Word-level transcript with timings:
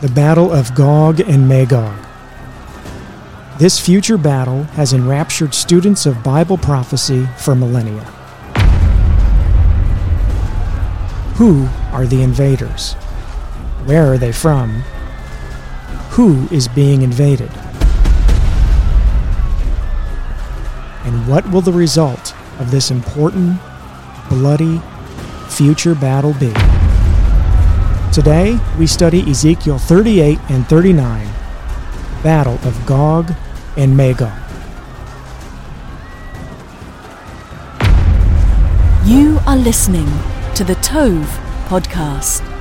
The 0.00 0.10
Battle 0.10 0.52
of 0.52 0.74
Gog 0.74 1.20
and 1.20 1.48
Magog. 1.48 1.98
This 3.58 3.80
future 3.80 4.18
battle 4.18 4.64
has 4.74 4.92
enraptured 4.92 5.54
students 5.54 6.04
of 6.04 6.22
Bible 6.22 6.58
prophecy 6.58 7.26
for 7.38 7.54
millennia. 7.54 8.04
Who 11.36 11.68
are 11.92 12.06
the 12.06 12.22
invaders? 12.22 12.94
Where 13.86 14.12
are 14.12 14.18
they 14.18 14.32
from? 14.32 14.82
Who 16.10 16.48
is 16.50 16.68
being 16.68 17.02
invaded? 17.02 17.50
And 21.04 21.26
what 21.26 21.50
will 21.50 21.60
the 21.60 21.72
result 21.72 22.34
of 22.58 22.70
this 22.70 22.90
important, 22.90 23.60
bloody, 24.28 24.82
future 25.54 25.94
battle 25.94 26.32
be? 26.34 26.52
Today, 28.12 28.58
we 28.78 28.86
study 28.86 29.28
Ezekiel 29.30 29.78
38 29.78 30.38
and 30.48 30.66
39, 30.66 31.26
Battle 32.22 32.58
of 32.66 32.86
Gog 32.86 33.32
and 33.76 33.96
Magog. 33.96 34.32
You 39.04 39.38
are 39.46 39.56
listening 39.56 40.08
to 40.54 40.64
the 40.64 40.74
Tove 40.76 41.26
podcast. 41.66 42.53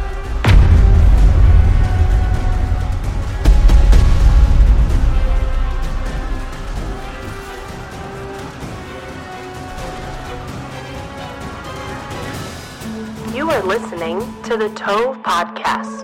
To 14.43 14.57
the 14.57 14.67
Tove 14.71 15.23
Podcast. 15.23 16.03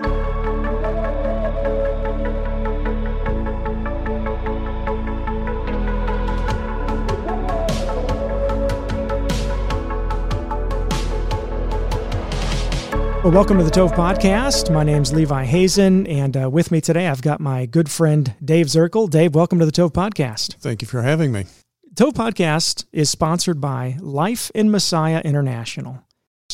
Well, 13.22 13.30
welcome 13.30 13.58
to 13.58 13.64
the 13.64 13.70
Tove 13.70 13.92
Podcast. 13.92 14.72
My 14.72 14.84
name's 14.84 15.12
Levi 15.12 15.44
Hazen, 15.44 16.06
and 16.06 16.34
uh, 16.34 16.48
with 16.48 16.70
me 16.70 16.80
today 16.80 17.08
I've 17.08 17.20
got 17.20 17.40
my 17.40 17.66
good 17.66 17.90
friend 17.90 18.34
Dave 18.42 18.68
Zirkel. 18.68 19.10
Dave, 19.10 19.34
welcome 19.34 19.58
to 19.58 19.66
the 19.66 19.72
Tove 19.72 19.92
Podcast. 19.92 20.54
Thank 20.54 20.80
you 20.80 20.88
for 20.88 21.02
having 21.02 21.30
me. 21.30 21.44
Tove 21.92 22.12
Podcast 22.12 22.86
is 22.90 23.10
sponsored 23.10 23.60
by 23.60 23.98
Life 24.00 24.50
in 24.54 24.70
Messiah 24.70 25.20
International. 25.22 26.02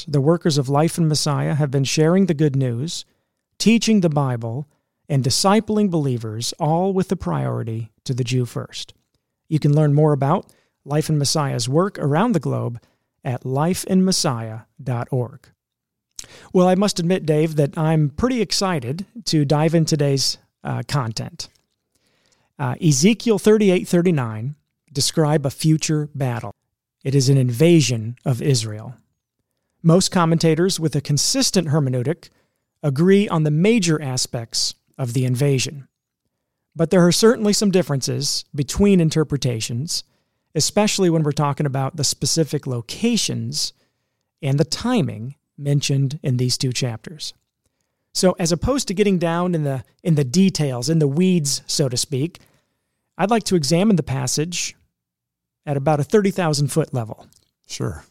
The 0.06 0.20
workers 0.20 0.58
of 0.58 0.68
Life 0.68 0.98
in 0.98 1.08
Messiah 1.08 1.54
have 1.54 1.70
been 1.70 1.84
sharing 1.84 2.26
the 2.26 2.34
good 2.34 2.56
news, 2.56 3.04
teaching 3.58 4.00
the 4.00 4.08
Bible, 4.08 4.66
and 5.08 5.24
discipling 5.24 5.90
believers, 5.90 6.52
all 6.58 6.92
with 6.92 7.08
the 7.08 7.16
priority 7.16 7.92
to 8.04 8.12
the 8.12 8.24
Jew 8.24 8.44
first. 8.44 8.92
You 9.48 9.58
can 9.58 9.74
learn 9.74 9.94
more 9.94 10.12
about 10.12 10.52
Life 10.84 11.08
in 11.08 11.18
Messiah's 11.18 11.68
work 11.68 11.98
around 11.98 12.32
the 12.32 12.40
globe 12.40 12.80
at 13.24 13.42
lifeinmessiah.org. 13.42 15.48
Well, 16.52 16.68
I 16.68 16.74
must 16.74 16.98
admit, 16.98 17.26
Dave, 17.26 17.56
that 17.56 17.76
I'm 17.76 18.10
pretty 18.10 18.40
excited 18.40 19.06
to 19.26 19.44
dive 19.44 19.74
in 19.74 19.84
today's 19.84 20.38
uh, 20.62 20.82
content. 20.88 21.48
Uh, 22.58 22.74
Ezekiel 22.80 23.38
38 23.38 23.86
39 23.86 24.56
describe 24.92 25.44
a 25.44 25.50
future 25.50 26.08
battle. 26.14 26.54
It 27.04 27.14
is 27.14 27.28
an 27.28 27.36
invasion 27.36 28.16
of 28.24 28.40
Israel. 28.40 28.94
Most 29.86 30.10
commentators 30.10 30.80
with 30.80 30.96
a 30.96 31.00
consistent 31.00 31.68
hermeneutic 31.68 32.30
agree 32.82 33.28
on 33.28 33.44
the 33.44 33.52
major 33.52 34.02
aspects 34.02 34.74
of 34.98 35.12
the 35.12 35.24
invasion. 35.24 35.86
But 36.74 36.90
there 36.90 37.06
are 37.06 37.12
certainly 37.12 37.52
some 37.52 37.70
differences 37.70 38.44
between 38.52 39.00
interpretations, 39.00 40.02
especially 40.56 41.08
when 41.08 41.22
we're 41.22 41.30
talking 41.30 41.66
about 41.66 41.94
the 41.94 42.02
specific 42.02 42.66
locations 42.66 43.74
and 44.42 44.58
the 44.58 44.64
timing 44.64 45.36
mentioned 45.56 46.18
in 46.20 46.36
these 46.36 46.58
two 46.58 46.72
chapters. 46.72 47.32
So, 48.12 48.34
as 48.40 48.50
opposed 48.50 48.88
to 48.88 48.94
getting 48.94 49.18
down 49.18 49.54
in 49.54 49.62
the 49.62 49.84
in 50.02 50.16
the 50.16 50.24
details, 50.24 50.90
in 50.90 50.98
the 50.98 51.06
weeds, 51.06 51.62
so 51.68 51.88
to 51.88 51.96
speak, 51.96 52.40
I'd 53.16 53.30
like 53.30 53.44
to 53.44 53.54
examine 53.54 53.94
the 53.94 54.02
passage 54.02 54.74
at 55.64 55.76
about 55.76 56.00
a 56.00 56.04
30,000 56.04 56.72
foot 56.72 56.92
level. 56.92 57.28
Sure. 57.68 58.02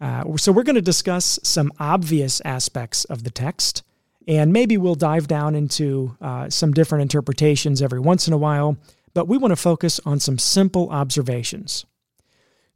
Uh, 0.00 0.36
so, 0.36 0.52
we're 0.52 0.62
going 0.62 0.74
to 0.74 0.82
discuss 0.82 1.38
some 1.42 1.72
obvious 1.78 2.40
aspects 2.44 3.04
of 3.04 3.22
the 3.22 3.30
text, 3.30 3.82
and 4.26 4.52
maybe 4.52 4.76
we'll 4.76 4.94
dive 4.94 5.28
down 5.28 5.54
into 5.54 6.16
uh, 6.20 6.50
some 6.50 6.72
different 6.72 7.02
interpretations 7.02 7.80
every 7.80 8.00
once 8.00 8.26
in 8.26 8.32
a 8.32 8.38
while, 8.38 8.76
but 9.14 9.28
we 9.28 9.38
want 9.38 9.52
to 9.52 9.56
focus 9.56 10.00
on 10.04 10.18
some 10.18 10.38
simple 10.38 10.90
observations. 10.90 11.86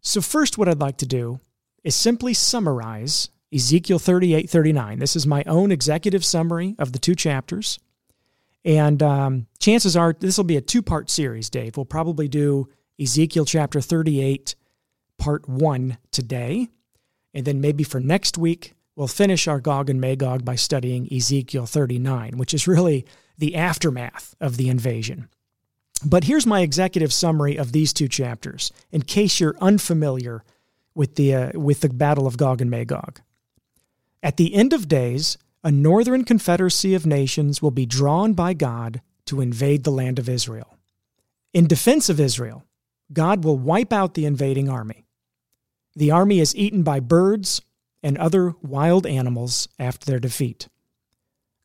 So, 0.00 0.20
first, 0.20 0.56
what 0.56 0.68
I'd 0.68 0.80
like 0.80 0.98
to 0.98 1.06
do 1.06 1.40
is 1.84 1.94
simply 1.94 2.34
summarize 2.34 3.30
Ezekiel 3.52 3.98
38 3.98 4.48
39. 4.48 4.98
This 4.98 5.16
is 5.16 5.26
my 5.26 5.42
own 5.46 5.72
executive 5.72 6.24
summary 6.24 6.76
of 6.78 6.92
the 6.92 6.98
two 6.98 7.14
chapters. 7.14 7.78
And 8.64 9.02
um, 9.02 9.46
chances 9.58 9.96
are 9.96 10.14
this 10.18 10.36
will 10.36 10.44
be 10.44 10.56
a 10.56 10.60
two 10.60 10.82
part 10.82 11.10
series, 11.10 11.48
Dave. 11.48 11.76
We'll 11.76 11.86
probably 11.86 12.28
do 12.28 12.68
Ezekiel 13.00 13.44
chapter 13.44 13.80
38, 13.80 14.54
part 15.16 15.48
one 15.48 15.98
today. 16.10 16.68
And 17.34 17.44
then 17.44 17.60
maybe 17.60 17.84
for 17.84 18.00
next 18.00 18.38
week, 18.38 18.74
we'll 18.96 19.08
finish 19.08 19.46
our 19.46 19.60
Gog 19.60 19.90
and 19.90 20.00
Magog 20.00 20.44
by 20.44 20.56
studying 20.56 21.12
Ezekiel 21.12 21.66
39, 21.66 22.36
which 22.36 22.54
is 22.54 22.66
really 22.66 23.04
the 23.36 23.54
aftermath 23.54 24.34
of 24.40 24.56
the 24.56 24.68
invasion. 24.68 25.28
But 26.04 26.24
here's 26.24 26.46
my 26.46 26.60
executive 26.60 27.12
summary 27.12 27.56
of 27.56 27.72
these 27.72 27.92
two 27.92 28.08
chapters, 28.08 28.72
in 28.90 29.02
case 29.02 29.40
you're 29.40 29.56
unfamiliar 29.60 30.44
with 30.94 31.16
the, 31.16 31.34
uh, 31.34 31.58
with 31.58 31.80
the 31.80 31.88
Battle 31.88 32.26
of 32.26 32.36
Gog 32.36 32.60
and 32.60 32.70
Magog. 32.70 33.20
At 34.22 34.36
the 34.36 34.54
end 34.54 34.72
of 34.72 34.88
days, 34.88 35.38
a 35.62 35.70
northern 35.70 36.24
confederacy 36.24 36.94
of 36.94 37.06
nations 37.06 37.60
will 37.60 37.70
be 37.70 37.86
drawn 37.86 38.32
by 38.32 38.54
God 38.54 39.00
to 39.26 39.40
invade 39.40 39.84
the 39.84 39.90
land 39.90 40.18
of 40.18 40.28
Israel. 40.28 40.78
In 41.52 41.66
defense 41.66 42.08
of 42.08 42.20
Israel, 42.20 42.64
God 43.12 43.44
will 43.44 43.58
wipe 43.58 43.92
out 43.92 44.14
the 44.14 44.26
invading 44.26 44.68
army. 44.68 45.04
The 45.98 46.12
army 46.12 46.38
is 46.38 46.54
eaten 46.54 46.84
by 46.84 47.00
birds 47.00 47.60
and 48.04 48.16
other 48.16 48.54
wild 48.62 49.04
animals 49.04 49.66
after 49.80 50.06
their 50.06 50.20
defeat. 50.20 50.68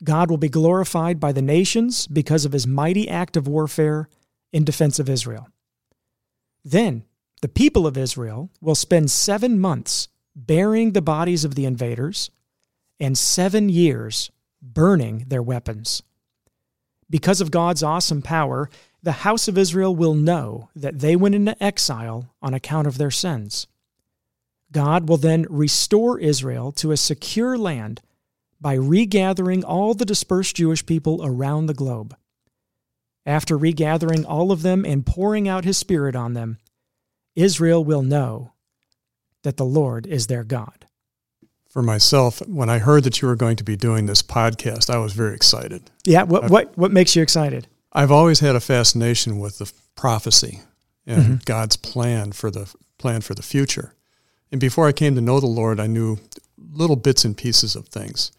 God 0.04 0.32
will 0.32 0.40
be 0.40 0.50
glorified 0.50 1.20
by 1.20 1.34
the 1.34 1.42
nations 1.44 2.08
because 2.08 2.44
of 2.44 2.52
his 2.52 2.66
mighty 2.66 3.08
act 3.08 3.38
of 3.38 3.48
warfare 3.48 4.10
in 4.52 4.64
defense 4.64 4.98
of 4.98 5.08
Israel. 5.08 5.50
Then 6.66 7.04
the 7.44 7.48
people 7.48 7.86
of 7.86 7.96
Israel 7.96 8.50
will 8.60 8.74
spend 8.74 9.12
seven 9.12 9.60
months 9.60 10.08
burying 10.36 10.94
the 10.94 11.02
bodies 11.04 11.46
of 11.46 11.54
the 11.54 11.66
invaders 11.66 12.32
and 13.00 13.16
seven 13.16 13.70
years 13.70 14.32
burning 14.64 15.26
their 15.28 15.44
weapons. 15.44 16.02
Because 17.08 17.40
of 17.40 17.52
God's 17.52 17.84
awesome 17.84 18.24
power, 18.24 18.68
the 19.04 19.12
house 19.12 19.48
of 19.48 19.60
Israel 19.60 19.96
will 19.96 20.16
know 20.16 20.72
that 20.76 21.02
they 21.02 21.16
went 21.16 21.36
into 21.36 21.64
exile 21.64 22.34
on 22.42 22.56
account 22.56 22.88
of 22.88 22.98
their 22.98 23.12
sins. 23.12 23.68
God 24.74 25.08
will 25.08 25.18
then 25.18 25.46
restore 25.50 26.20
Israel 26.20 26.74
to 26.74 26.92
a 26.92 26.98
secure 26.98 27.58
land 27.58 28.02
by 28.60 28.74
regathering 28.74 29.64
all 29.64 29.94
the 29.94 30.06
dispersed 30.06 30.58
Jewish 30.58 30.86
people 30.86 31.22
around 31.24 31.68
the 31.68 31.74
globe. 31.74 32.16
After 33.26 33.58
regathering 33.58 34.26
all 34.26 34.52
of 34.52 34.64
them 34.64 34.84
and 34.84 35.06
pouring 35.06 35.48
out 35.48 35.64
his 35.64 35.78
Spirit 35.78 36.16
on 36.16 36.34
them, 36.34 36.58
Israel 37.36 37.84
will 37.84 38.02
know 38.02 38.52
that 39.44 39.58
the 39.58 39.66
Lord 39.66 40.06
is 40.08 40.28
their 40.28 40.44
God. 40.44 40.86
For 41.70 41.82
myself, 41.82 42.46
when 42.48 42.70
I 42.70 42.80
heard 42.80 43.04
that 43.04 43.22
you 43.22 43.28
were 43.28 43.36
going 43.36 43.56
to 43.56 43.64
be 43.64 43.76
doing 43.76 44.06
this 44.06 44.22
podcast, 44.22 44.90
I 44.90 44.98
was 44.98 45.14
very 45.14 45.34
excited. 45.34 45.90
Yeah, 46.06 46.24
what 46.24 46.50
what 46.50 46.78
what 46.78 46.92
makes 46.92 47.16
you 47.16 47.24
excited? 47.24 47.68
I've 47.92 48.12
always 48.12 48.42
had 48.42 48.56
a 48.56 48.60
fascination 48.60 49.40
with 49.40 49.58
the 49.58 49.72
prophecy 49.96 50.62
and 51.06 51.24
mm-hmm. 51.24 51.36
God's 51.46 51.76
plan 51.76 52.32
for 52.32 52.52
the 52.52 52.72
plan 52.98 53.22
for 53.22 53.34
the 53.34 53.42
future. 53.42 53.96
And 54.54 54.60
before 54.60 54.88
I 54.88 54.92
came 54.92 55.16
to 55.16 55.22
know 55.22 55.40
the 55.40 55.48
Lord, 55.48 55.80
I 55.80 55.88
knew 55.88 56.20
little 56.72 56.96
bits 56.96 57.26
and 57.26 57.36
pieces 57.36 57.76
of 57.76 57.88
things. 57.88 58.32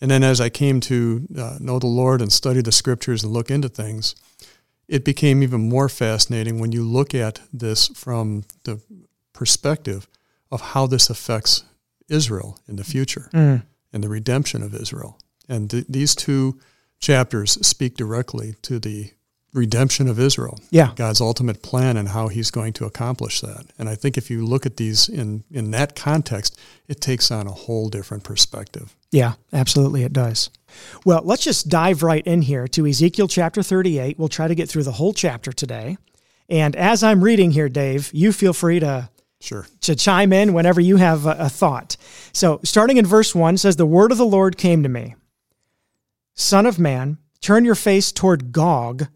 And 0.00 0.10
then 0.10 0.22
as 0.22 0.40
I 0.40 0.48
came 0.48 0.80
to 0.80 1.28
uh, 1.36 1.58
know 1.60 1.78
the 1.78 1.86
Lord 1.86 2.22
and 2.22 2.32
study 2.32 2.62
the 2.62 2.72
scriptures 2.72 3.22
and 3.22 3.30
look 3.30 3.50
into 3.50 3.68
things, 3.68 4.14
it 4.88 5.04
became 5.04 5.42
even 5.42 5.68
more 5.68 5.90
fascinating 5.90 6.60
when 6.60 6.72
you 6.72 6.82
look 6.82 7.14
at 7.14 7.42
this 7.52 7.88
from 7.88 8.44
the 8.64 8.80
perspective 9.34 10.08
of 10.50 10.62
how 10.62 10.86
this 10.86 11.10
affects 11.10 11.64
Israel 12.08 12.58
in 12.66 12.76
the 12.76 12.84
future 12.84 13.28
mm. 13.34 13.62
and 13.92 14.02
the 14.02 14.08
redemption 14.08 14.62
of 14.62 14.74
Israel. 14.74 15.18
And 15.46 15.70
th- 15.70 15.84
these 15.86 16.14
two 16.14 16.58
chapters 17.00 17.58
speak 17.66 17.98
directly 17.98 18.54
to 18.62 18.78
the 18.78 19.10
redemption 19.54 20.08
of 20.08 20.18
Israel. 20.18 20.60
Yeah. 20.70 20.92
God's 20.96 21.20
ultimate 21.20 21.62
plan 21.62 21.96
and 21.96 22.08
how 22.08 22.28
he's 22.28 22.50
going 22.50 22.72
to 22.74 22.84
accomplish 22.84 23.40
that. 23.40 23.66
And 23.78 23.88
I 23.88 23.94
think 23.94 24.18
if 24.18 24.28
you 24.28 24.44
look 24.44 24.66
at 24.66 24.76
these 24.76 25.08
in, 25.08 25.44
in 25.50 25.70
that 25.70 25.94
context, 25.94 26.58
it 26.88 27.00
takes 27.00 27.30
on 27.30 27.46
a 27.46 27.52
whole 27.52 27.88
different 27.88 28.24
perspective. 28.24 28.94
Yeah, 29.12 29.34
absolutely 29.52 30.02
it 30.02 30.12
does. 30.12 30.50
Well, 31.04 31.22
let's 31.24 31.44
just 31.44 31.68
dive 31.68 32.02
right 32.02 32.26
in 32.26 32.42
here 32.42 32.66
to 32.68 32.86
Ezekiel 32.86 33.28
chapter 33.28 33.62
38. 33.62 34.18
We'll 34.18 34.28
try 34.28 34.48
to 34.48 34.56
get 34.56 34.68
through 34.68 34.82
the 34.82 34.92
whole 34.92 35.14
chapter 35.14 35.52
today. 35.52 35.96
And 36.48 36.74
as 36.76 37.02
I'm 37.02 37.22
reading 37.22 37.52
here, 37.52 37.68
Dave, 37.68 38.10
you 38.12 38.32
feel 38.32 38.52
free 38.52 38.80
to 38.80 39.08
Sure. 39.40 39.66
to 39.82 39.94
chime 39.94 40.32
in 40.32 40.54
whenever 40.54 40.80
you 40.80 40.96
have 40.96 41.26
a, 41.26 41.36
a 41.38 41.48
thought. 41.50 41.96
So, 42.32 42.60
starting 42.64 42.96
in 42.96 43.04
verse 43.04 43.34
1 43.34 43.58
says, 43.58 43.76
The 43.76 43.84
word 43.84 44.10
of 44.10 44.16
the 44.16 44.24
Lord 44.24 44.56
came 44.56 44.82
to 44.82 44.88
me 44.88 45.16
Son 46.34 46.64
of 46.66 46.78
man, 46.78 47.18
turn 47.40 47.64
your 47.64 47.74
face 47.74 48.10
toward 48.10 48.52
Gog 48.52 49.08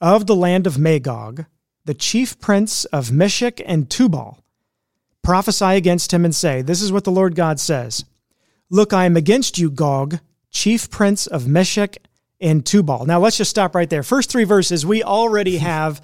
of 0.00 0.26
the 0.26 0.34
land 0.34 0.66
of 0.66 0.78
Magog, 0.78 1.46
the 1.84 1.94
chief 1.94 2.38
prince 2.40 2.84
of 2.86 3.12
Meshech 3.12 3.60
and 3.64 3.88
Tubal. 3.88 4.38
Prophesy 5.22 5.64
against 5.76 6.12
him 6.12 6.24
and 6.24 6.34
say, 6.34 6.62
This 6.62 6.82
is 6.82 6.92
what 6.92 7.04
the 7.04 7.10
Lord 7.10 7.34
God 7.34 7.58
says 7.58 8.04
Look, 8.70 8.92
I 8.92 9.06
am 9.06 9.16
against 9.16 9.58
you, 9.58 9.70
Gog, 9.70 10.20
chief 10.50 10.90
prince 10.90 11.26
of 11.26 11.46
Meshech 11.46 11.98
and 12.40 12.64
Tubal. 12.64 13.06
Now, 13.06 13.20
let's 13.20 13.36
just 13.36 13.50
stop 13.50 13.74
right 13.74 13.88
there. 13.88 14.02
First 14.02 14.30
three 14.30 14.44
verses, 14.44 14.84
we 14.84 15.02
already 15.02 15.58
have 15.58 16.00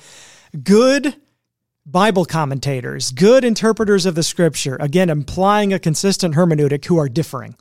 good 0.63 1.17
Bible 1.85 2.25
commentators, 2.25 3.11
good 3.11 3.45
interpreters 3.45 4.07
of 4.07 4.15
the 4.15 4.23
scripture, 4.23 4.77
again, 4.81 5.11
implying 5.11 5.73
a 5.73 5.79
consistent 5.79 6.35
hermeneutic 6.35 6.85
who 6.85 6.99
are 6.99 7.09
differing 7.09 7.57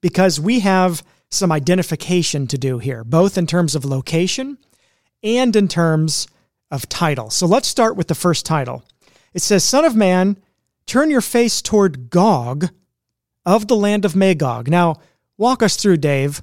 because 0.00 0.40
we 0.40 0.60
have 0.60 1.04
some 1.30 1.52
identification 1.52 2.46
to 2.48 2.58
do 2.58 2.78
here, 2.78 3.04
both 3.04 3.38
in 3.38 3.46
terms 3.46 3.74
of 3.74 3.84
location 3.84 4.58
and 5.22 5.54
in 5.56 5.68
terms 5.68 6.26
of 6.70 6.88
title. 6.88 7.30
So 7.30 7.46
let's 7.46 7.68
start 7.68 7.96
with 7.96 8.08
the 8.08 8.14
first 8.14 8.46
title. 8.46 8.82
It 9.34 9.42
says, 9.42 9.64
Son 9.64 9.84
of 9.84 9.94
man, 9.96 10.36
turn 10.86 11.10
your 11.10 11.20
face 11.20 11.62
toward 11.62 12.10
Gog 12.10 12.68
of 13.46 13.68
the 13.68 13.76
land 13.76 14.04
of 14.04 14.16
Magog. 14.16 14.68
Now, 14.68 14.96
walk 15.38 15.62
us 15.62 15.76
through, 15.76 15.98
Dave. 15.98 16.42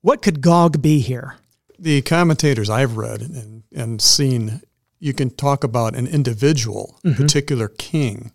What 0.00 0.22
could 0.22 0.40
Gog 0.40 0.82
be 0.82 1.00
here? 1.00 1.36
The 1.78 2.02
commentators 2.02 2.70
I've 2.70 2.96
read 2.96 3.20
and, 3.22 3.62
and 3.74 4.00
seen, 4.00 4.60
you 5.00 5.12
can 5.12 5.30
talk 5.30 5.64
about 5.64 5.94
an 5.96 6.06
individual, 6.06 6.98
Mm-hmm. 7.04 7.20
particular 7.22 7.68
king. 7.68 8.30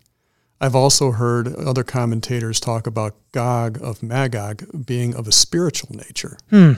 I've 0.59 0.75
also 0.75 1.11
heard 1.11 1.47
other 1.55 1.83
commentators 1.83 2.59
talk 2.59 2.87
about 2.87 3.15
Gog 3.31 3.79
of 3.81 4.01
Magog 4.01 4.85
being 4.85 5.13
of 5.15 5.27
a 5.27 5.31
spiritual 5.31 5.95
nature 5.95 6.37
Hmm. 6.49 6.73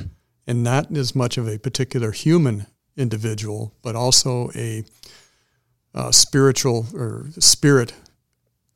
And 0.50 0.64
not 0.64 0.92
as 0.98 1.16
much 1.16 1.38
of 1.38 1.48
a 1.48 1.60
particular 1.60 2.12
human 2.12 2.66
individual, 2.98 3.72
but 3.84 3.96
also 3.96 4.50
a 4.56 4.84
uh, 5.94 6.12
spiritual 6.12 6.88
or 6.96 7.28
spirit 7.38 7.94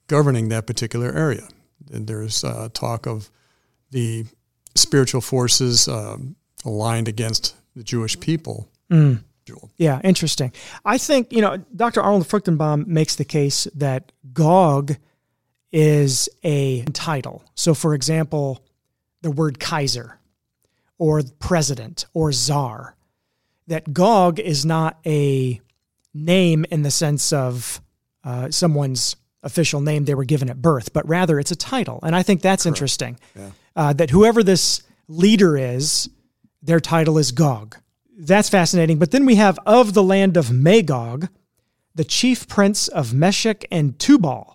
governing 0.05 0.49
that 0.49 0.67
particular 0.67 1.11
area. 1.11 1.47
And 1.91 2.05
there's 2.05 2.43
uh, 2.43 2.69
talk 2.73 3.07
of 3.07 3.31
the 3.89 4.25
spiritual 4.75 5.19
forces 5.19 5.87
um, 5.87 6.35
aligned 6.63 7.07
against 7.07 7.55
the 7.75 7.83
Jewish 7.83 8.19
people. 8.19 8.69
Hmm. 8.91 9.15
Yeah, 9.77 9.99
interesting. 10.03 10.53
I 10.85 10.99
think, 10.99 11.33
you 11.33 11.41
know, 11.41 11.57
Dr. 11.75 12.01
Arnold 12.01 12.27
Fruchtenbaum 12.27 12.85
makes 12.85 13.15
the 13.15 13.25
case 13.25 13.67
that 13.75 14.11
Gog 14.31 14.95
is 15.71 16.29
a 16.43 16.83
title. 16.93 17.43
So, 17.55 17.73
for 17.73 17.95
example, 17.95 18.63
the 19.21 19.31
word 19.31 19.59
Kaiser 19.59 20.19
or 21.03 21.21
president 21.37 22.05
or 22.13 22.31
czar, 22.31 22.95
that 23.67 23.93
Gog 23.93 24.39
is 24.39 24.65
not 24.65 24.97
a 25.05 25.59
name 26.13 26.65
in 26.71 26.83
the 26.83 26.91
sense 26.91 27.33
of 27.33 27.81
uh, 28.23 28.49
someone's 28.49 29.17
official 29.41 29.81
name 29.81 30.05
they 30.05 30.15
were 30.15 30.23
given 30.23 30.49
at 30.49 30.61
birth, 30.61 30.93
but 30.93 31.05
rather 31.05 31.41
it's 31.41 31.51
a 31.51 31.57
title. 31.57 31.99
And 32.03 32.15
I 32.15 32.23
think 32.23 32.41
that's 32.41 32.65
interesting. 32.65 33.19
Uh, 33.75 33.91
that 33.91 34.11
whoever 34.11 34.43
this 34.43 34.81
leader 35.09 35.57
is, 35.57 36.09
their 36.61 36.79
title 36.79 37.17
is 37.17 37.33
Gog. 37.33 37.75
That's 38.17 38.47
fascinating. 38.47 38.97
But 38.97 39.11
then 39.11 39.25
we 39.25 39.35
have 39.35 39.59
of 39.65 39.93
the 39.93 40.03
land 40.03 40.37
of 40.37 40.51
Magog, 40.53 41.27
the 41.93 42.05
chief 42.05 42.47
prince 42.47 42.87
of 42.87 43.13
Meshech 43.13 43.65
and 43.69 43.99
Tubal. 43.99 44.52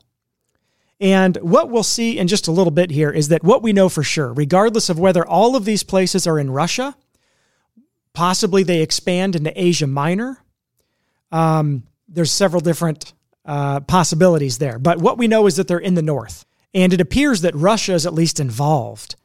And 1.00 1.36
what 1.36 1.70
we'll 1.70 1.84
see 1.84 2.18
in 2.18 2.26
just 2.26 2.48
a 2.48 2.52
little 2.52 2.72
bit 2.72 2.90
here 2.90 3.10
is 3.10 3.28
that 3.28 3.44
what 3.44 3.62
we 3.62 3.72
know 3.72 3.88
for 3.88 4.02
sure, 4.02 4.32
regardless 4.32 4.88
of 4.88 4.98
whether 4.98 5.26
all 5.26 5.54
of 5.54 5.64
these 5.64 5.82
places 5.84 6.26
are 6.26 6.38
in 6.38 6.50
Russia, 6.50 6.96
possibly 8.12 8.62
they 8.64 8.82
expand 8.82 9.36
into 9.36 9.52
Asia 9.54 9.86
Minor. 9.86 10.42
Um, 11.30 11.84
there's 12.08 12.32
several 12.32 12.60
different 12.60 13.12
uh, 13.44 13.80
possibilities 13.80 14.58
there. 14.58 14.78
But 14.78 14.98
what 14.98 15.18
we 15.18 15.28
know 15.28 15.46
is 15.46 15.56
that 15.56 15.68
they're 15.68 15.78
in 15.78 15.94
the 15.94 16.02
north. 16.02 16.44
And 16.74 16.92
it 16.92 17.00
appears 17.00 17.42
that 17.42 17.54
Russia 17.54 17.94
is 17.94 18.04
at 18.04 18.12
least 18.12 18.40
involved 18.40 19.16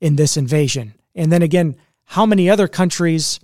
in 0.00 0.16
this 0.16 0.36
invasion. 0.36 0.94
And 1.14 1.30
then 1.30 1.42
again, 1.42 1.76
how 2.04 2.26
many 2.26 2.50
other 2.50 2.68
countries 2.68 3.40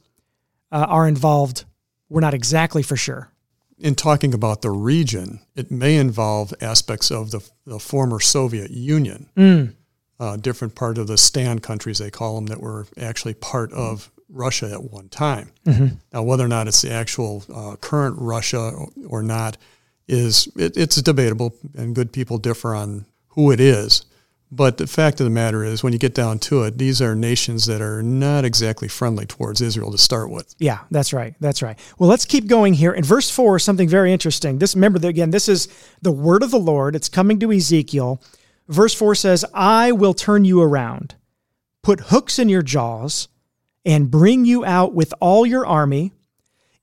uh, 0.73 0.87
are 0.89 1.07
involved, 1.07 1.65
we're 2.09 2.21
not 2.21 2.35
exactly 2.35 2.83
for 2.83 2.97
sure. 2.97 3.31
In 3.79 3.95
talking 3.95 4.33
about 4.33 4.63
the 4.63 4.71
region, 4.71 5.41
it 5.55 5.71
may 5.71 5.97
involve 5.97 6.55
aspects 6.63 7.11
of 7.11 7.31
the, 7.31 7.47
the 7.67 7.79
former 7.79 8.21
Soviet 8.21 8.71
Union, 8.71 9.29
uh, 10.19 10.37
different 10.39 10.75
part 10.75 10.97
of 10.97 11.07
the 11.09 11.19
Stan 11.19 11.59
countries, 11.59 11.99
they 11.99 12.11
call 12.11 12.37
them, 12.37 12.47
that 12.47 12.61
were 12.61 12.87
actually 12.99 13.35
part 13.35 13.71
of 13.73 14.11
Russia 14.31 14.73
at 14.73 14.83
one 14.91 15.09
time. 15.11 15.51
Now, 16.13 16.23
whether 16.23 16.45
or 16.45 16.49
not 16.49 16.69
it's 16.69 16.81
the 16.83 16.91
actual 16.91 17.45
uh, 17.55 17.77
current 17.77 18.17
Russia 18.19 18.59
or, 18.59 18.89
or 19.07 19.23
not 19.23 19.57
is 20.09 20.49
it, 20.57 20.77
it's 20.77 20.97
debatable, 21.03 21.55
and 21.77 21.95
good 21.95 22.13
people 22.13 22.39
differ 22.39 22.75
on 22.75 23.05
who 23.29 23.51
it 23.51 23.61
is. 23.61 24.07
But 24.51 24.79
the 24.79 24.87
fact 24.87 25.21
of 25.21 25.25
the 25.25 25.31
matter 25.31 25.65
is, 25.65 25.83
when 25.83 25.93
you 25.93 25.99
get 25.99 26.15
down 26.15 26.39
to 26.41 26.63
it, 26.63 26.79
these 26.79 27.03
are 27.03 27.17
nations 27.17 27.67
that 27.67 27.81
are 27.81 28.01
not 28.01 28.45
exactly 28.45 28.87
friendly 28.87 29.27
towards 29.27 29.61
Israel 29.61 29.91
to 29.91 29.99
start 29.99 30.31
with. 30.31 30.55
Yeah, 30.59 30.81
that's 30.91 31.13
right. 31.13 31.35
That's 31.41 31.63
right. 31.63 31.77
Well, 31.99 32.09
let's 32.09 32.25
keep 32.25 32.47
going 32.47 32.75
here. 32.75 32.93
In 32.93 33.03
verse 33.03 33.29
4, 33.29 33.59
something 33.59 33.89
very 33.89 34.13
interesting. 34.13 34.59
This 34.59 34.77
remember 34.77 35.01
that 35.01 35.09
again, 35.09 35.31
this 35.31 35.49
is 35.49 35.69
the 36.01 36.13
word 36.13 36.45
of 36.45 36.53
the 36.53 36.61
Lord. 36.61 36.95
It's 36.95 37.09
coming 37.09 37.41
to 37.41 37.53
Ezekiel. 37.53 38.23
Verse 38.69 38.95
4 38.95 39.17
says, 39.17 39.45
"I 39.53 39.91
will 39.91 40.15
turn 40.15 40.45
you 40.45 40.63
around, 40.63 41.17
put 41.83 42.01
hooks 42.01 42.39
in 42.39 42.49
your 42.49 42.63
jaws, 42.63 43.27
and 43.85 44.11
bring 44.11 44.45
you 44.45 44.65
out 44.65 44.95
with 44.95 45.13
all 45.21 45.45
your 45.45 45.67
army, 45.67 46.13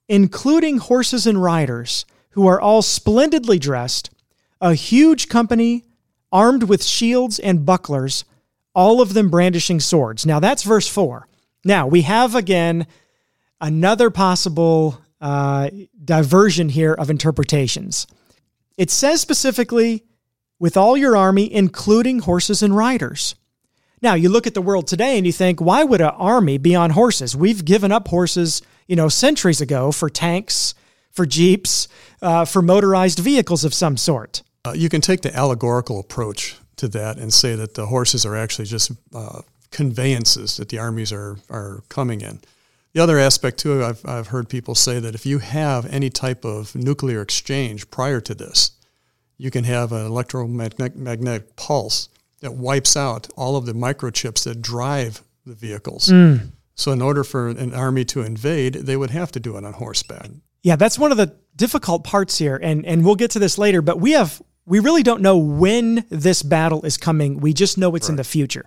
including 0.09 0.79
horses 0.79 1.25
and 1.25 1.41
riders, 1.41 2.05
who 2.31 2.45
are 2.45 2.59
all 2.59 2.81
splendidly 2.81 3.57
dressed, 3.57 4.09
a 4.59 4.73
huge 4.73 5.29
company 5.29 5.85
armed 6.33 6.63
with 6.63 6.83
shields 6.83 7.39
and 7.39 7.65
bucklers, 7.65 8.25
all 8.75 8.99
of 8.99 9.13
them 9.13 9.29
brandishing 9.29 9.79
swords." 9.79 10.25
Now, 10.25 10.41
that's 10.41 10.63
verse 10.63 10.89
4. 10.89 11.27
Now, 11.63 11.87
we 11.87 12.01
have 12.01 12.35
again 12.35 12.87
another 13.61 14.09
possible 14.09 14.99
uh, 15.21 15.69
diversion 16.03 16.67
here 16.67 16.93
of 16.93 17.09
interpretations. 17.09 18.05
It 18.77 18.91
says 18.91 19.21
specifically, 19.21 20.03
with 20.59 20.77
all 20.77 20.95
your 20.95 21.17
army, 21.17 21.53
including 21.53 22.19
horses 22.19 22.63
and 22.63 22.75
riders. 22.75 23.35
Now, 24.01 24.15
you 24.15 24.29
look 24.29 24.47
at 24.47 24.53
the 24.53 24.61
world 24.61 24.87
today 24.87 25.17
and 25.17 25.25
you 25.25 25.31
think, 25.31 25.61
why 25.61 25.83
would 25.83 26.01
an 26.01 26.07
army 26.07 26.57
be 26.57 26.75
on 26.75 26.91
horses? 26.91 27.35
We've 27.35 27.63
given 27.63 27.91
up 27.91 28.07
horses, 28.09 28.61
you 28.87 28.95
know, 28.95 29.09
centuries 29.09 29.61
ago 29.61 29.91
for 29.91 30.09
tanks, 30.09 30.73
for 31.11 31.25
jeeps, 31.25 31.87
uh, 32.21 32.45
for 32.45 32.61
motorized 32.61 33.19
vehicles 33.19 33.63
of 33.63 33.73
some 33.73 33.97
sort. 33.97 34.41
Uh, 34.65 34.73
you 34.73 34.89
can 34.89 35.01
take 35.01 35.21
the 35.21 35.35
allegorical 35.35 35.99
approach 35.99 36.55
to 36.77 36.87
that 36.87 37.17
and 37.17 37.33
say 37.33 37.55
that 37.55 37.73
the 37.75 37.87
horses 37.87 38.25
are 38.25 38.35
actually 38.35 38.65
just 38.65 38.91
uh, 39.13 39.41
conveyances 39.71 40.57
that 40.57 40.69
the 40.69 40.79
armies 40.79 41.11
are, 41.11 41.37
are 41.49 41.83
coming 41.89 42.21
in. 42.21 42.39
The 42.93 43.01
other 43.01 43.17
aspect, 43.17 43.57
too, 43.57 43.83
I've, 43.83 44.05
I've 44.05 44.27
heard 44.27 44.47
people 44.47 44.75
say 44.75 44.99
that 44.99 45.15
if 45.15 45.25
you 45.25 45.39
have 45.39 45.85
any 45.87 46.09
type 46.09 46.45
of 46.45 46.75
nuclear 46.75 47.21
exchange 47.21 47.89
prior 47.89 48.21
to 48.21 48.35
this, 48.35 48.71
you 49.37 49.49
can 49.49 49.63
have 49.63 49.91
an 49.91 50.05
electromagnetic 50.05 51.55
pulse 51.55 52.07
that 52.41 52.53
wipes 52.53 52.95
out 52.95 53.27
all 53.35 53.55
of 53.55 53.65
the 53.65 53.73
microchips 53.73 54.43
that 54.43 54.61
drive 54.61 55.23
the 55.45 55.55
vehicles. 55.55 56.05
So, 56.75 56.91
in 56.91 57.01
order 57.01 57.23
for 57.23 57.49
an 57.49 57.73
army 57.73 58.05
to 58.05 58.21
invade, 58.21 58.73
they 58.75 58.95
would 58.95 59.09
have 59.09 59.31
to 59.33 59.39
do 59.39 59.57
it 59.57 59.65
on 59.65 59.73
horseback. 59.73 60.29
Yeah, 60.61 60.75
that's 60.75 60.97
one 60.97 61.11
of 61.11 61.17
the 61.17 61.35
difficult 61.55 62.03
parts 62.03 62.37
here, 62.37 62.59
and 62.61 62.85
and 62.85 63.03
we'll 63.05 63.15
get 63.15 63.31
to 63.31 63.39
this 63.39 63.57
later. 63.57 63.81
But 63.81 63.99
we 63.99 64.11
have 64.11 64.41
we 64.65 64.79
really 64.79 65.03
don't 65.03 65.21
know 65.21 65.37
when 65.37 66.05
this 66.09 66.43
battle 66.43 66.85
is 66.85 66.97
coming. 66.97 67.39
We 67.39 67.53
just 67.53 67.77
know 67.77 67.95
it's 67.95 68.09
in 68.09 68.15
the 68.15 68.23
future. 68.23 68.65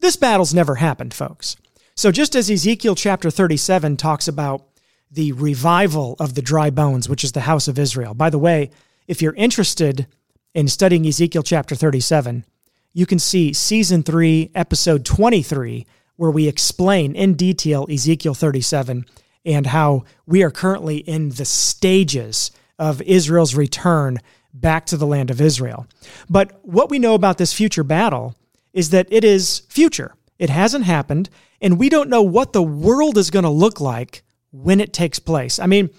This 0.00 0.16
battle's 0.16 0.54
never 0.54 0.76
happened, 0.76 1.14
folks. 1.14 1.56
So 1.94 2.10
just 2.10 2.34
as 2.34 2.50
Ezekiel 2.50 2.94
chapter 2.94 3.30
37 3.30 3.96
talks 3.96 4.28
about 4.28 4.66
the 5.10 5.32
revival 5.32 6.16
of 6.18 6.34
the 6.34 6.42
dry 6.42 6.70
bones, 6.70 7.08
which 7.08 7.24
is 7.24 7.32
the 7.32 7.42
house 7.42 7.68
of 7.68 7.78
Israel. 7.78 8.14
By 8.14 8.30
the 8.30 8.38
way, 8.38 8.70
if 9.06 9.22
you're 9.22 9.34
interested 9.34 10.06
in 10.54 10.68
studying 10.68 11.06
Ezekiel 11.06 11.42
chapter 11.42 11.74
37, 11.74 12.44
you 12.92 13.06
can 13.06 13.18
see 13.18 13.52
season 13.52 14.02
3, 14.02 14.50
episode 14.54 15.04
23, 15.04 15.86
where 16.16 16.30
we 16.30 16.48
explain 16.48 17.14
in 17.14 17.34
detail 17.34 17.86
Ezekiel 17.90 18.34
37 18.34 19.04
and 19.44 19.66
how 19.66 20.04
we 20.26 20.42
are 20.42 20.50
currently 20.50 20.98
in 20.98 21.30
the 21.30 21.44
stages 21.44 22.50
of 22.78 23.00
Israel's 23.02 23.54
return 23.54 24.18
back 24.60 24.86
to 24.86 24.96
the 24.96 25.06
land 25.06 25.30
of 25.30 25.40
Israel. 25.40 25.86
But 26.28 26.58
what 26.62 26.90
we 26.90 26.98
know 26.98 27.14
about 27.14 27.38
this 27.38 27.52
future 27.52 27.84
battle 27.84 28.34
is 28.72 28.90
that 28.90 29.08
it 29.10 29.24
is 29.24 29.60
future. 29.68 30.14
It 30.38 30.50
hasn't 30.50 30.84
happened, 30.84 31.30
and 31.60 31.78
we 31.78 31.88
don't 31.88 32.10
know 32.10 32.22
what 32.22 32.52
the 32.52 32.62
world 32.62 33.16
is 33.16 33.30
going 33.30 33.44
to 33.44 33.48
look 33.50 33.80
like 33.80 34.22
when 34.50 34.80
it 34.80 34.92
takes 34.92 35.18
place. 35.18 35.58
I 35.58 35.66
mean, 35.66 35.90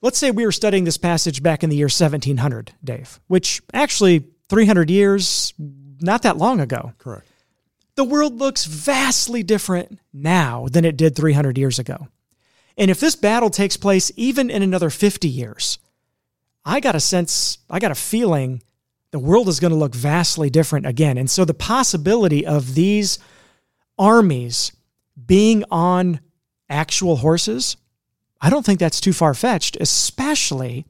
let's 0.00 0.18
say 0.18 0.30
we 0.30 0.46
were 0.46 0.52
studying 0.52 0.84
this 0.84 0.96
passage 0.96 1.42
back 1.42 1.62
in 1.62 1.70
the 1.70 1.76
year 1.76 1.86
1700, 1.86 2.72
Dave, 2.82 3.20
which 3.26 3.60
actually 3.74 4.24
300 4.48 4.90
years, 4.90 5.52
not 6.00 6.22
that 6.22 6.38
long 6.38 6.60
ago. 6.60 6.92
Correct. 6.98 7.26
The 7.96 8.04
world 8.04 8.38
looks 8.38 8.66
vastly 8.66 9.42
different 9.42 9.98
now 10.12 10.68
than 10.70 10.84
it 10.84 10.96
did 10.96 11.16
300 11.16 11.56
years 11.56 11.78
ago. 11.78 12.08
And 12.78 12.90
if 12.90 13.00
this 13.00 13.16
battle 13.16 13.48
takes 13.48 13.78
place 13.78 14.12
even 14.16 14.50
in 14.50 14.62
another 14.62 14.90
50 14.90 15.28
years, 15.28 15.78
I 16.66 16.80
got 16.80 16.96
a 16.96 17.00
sense, 17.00 17.58
I 17.70 17.78
got 17.78 17.92
a 17.92 17.94
feeling 17.94 18.62
the 19.12 19.18
world 19.20 19.48
is 19.48 19.60
going 19.60 19.70
to 19.70 19.78
look 19.78 19.94
vastly 19.94 20.50
different 20.50 20.84
again. 20.84 21.16
And 21.16 21.30
so 21.30 21.44
the 21.44 21.54
possibility 21.54 22.44
of 22.44 22.74
these 22.74 23.18
armies 23.98 24.72
being 25.26 25.64
on 25.70 26.20
actual 26.68 27.16
horses, 27.16 27.76
I 28.40 28.50
don't 28.50 28.66
think 28.66 28.80
that's 28.80 29.00
too 29.00 29.12
far 29.12 29.32
fetched, 29.32 29.78
especially 29.80 30.86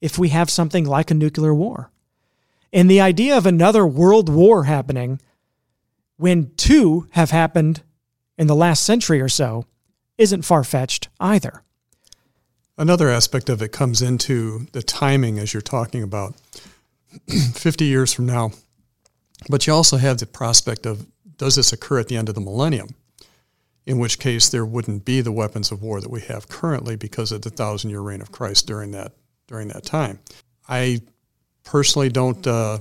if 0.00 0.18
we 0.18 0.28
have 0.28 0.50
something 0.50 0.84
like 0.84 1.10
a 1.10 1.14
nuclear 1.14 1.54
war. 1.54 1.90
And 2.72 2.90
the 2.90 3.00
idea 3.00 3.38
of 3.38 3.46
another 3.46 3.86
world 3.86 4.28
war 4.28 4.64
happening 4.64 5.20
when 6.16 6.52
two 6.56 7.08
have 7.12 7.30
happened 7.30 7.82
in 8.36 8.48
the 8.48 8.54
last 8.54 8.82
century 8.82 9.20
or 9.20 9.28
so 9.28 9.64
isn't 10.18 10.42
far 10.42 10.64
fetched 10.64 11.08
either. 11.20 11.63
Another 12.76 13.08
aspect 13.08 13.48
of 13.48 13.62
it 13.62 13.70
comes 13.70 14.02
into 14.02 14.66
the 14.72 14.82
timing 14.82 15.38
as 15.38 15.54
you're 15.54 15.60
talking 15.60 16.02
about 16.02 16.34
50 17.28 17.84
years 17.84 18.12
from 18.12 18.26
now. 18.26 18.50
But 19.48 19.66
you 19.66 19.72
also 19.72 19.96
have 19.96 20.18
the 20.18 20.26
prospect 20.26 20.86
of 20.86 21.06
does 21.36 21.56
this 21.56 21.72
occur 21.72 21.98
at 22.00 22.08
the 22.08 22.16
end 22.16 22.28
of 22.28 22.34
the 22.34 22.40
millennium? 22.40 22.88
In 23.86 23.98
which 23.98 24.18
case, 24.18 24.48
there 24.48 24.64
wouldn't 24.64 25.04
be 25.04 25.20
the 25.20 25.32
weapons 25.32 25.70
of 25.70 25.82
war 25.82 26.00
that 26.00 26.10
we 26.10 26.22
have 26.22 26.48
currently 26.48 26.96
because 26.96 27.32
of 27.32 27.42
the 27.42 27.50
thousand 27.50 27.90
year 27.90 28.00
reign 28.00 28.22
of 28.22 28.32
Christ 28.32 28.66
during 28.66 28.92
that, 28.92 29.12
during 29.46 29.68
that 29.68 29.84
time. 29.84 30.18
I 30.68 31.02
personally 31.64 32.08
don't 32.08 32.46
uh, 32.46 32.78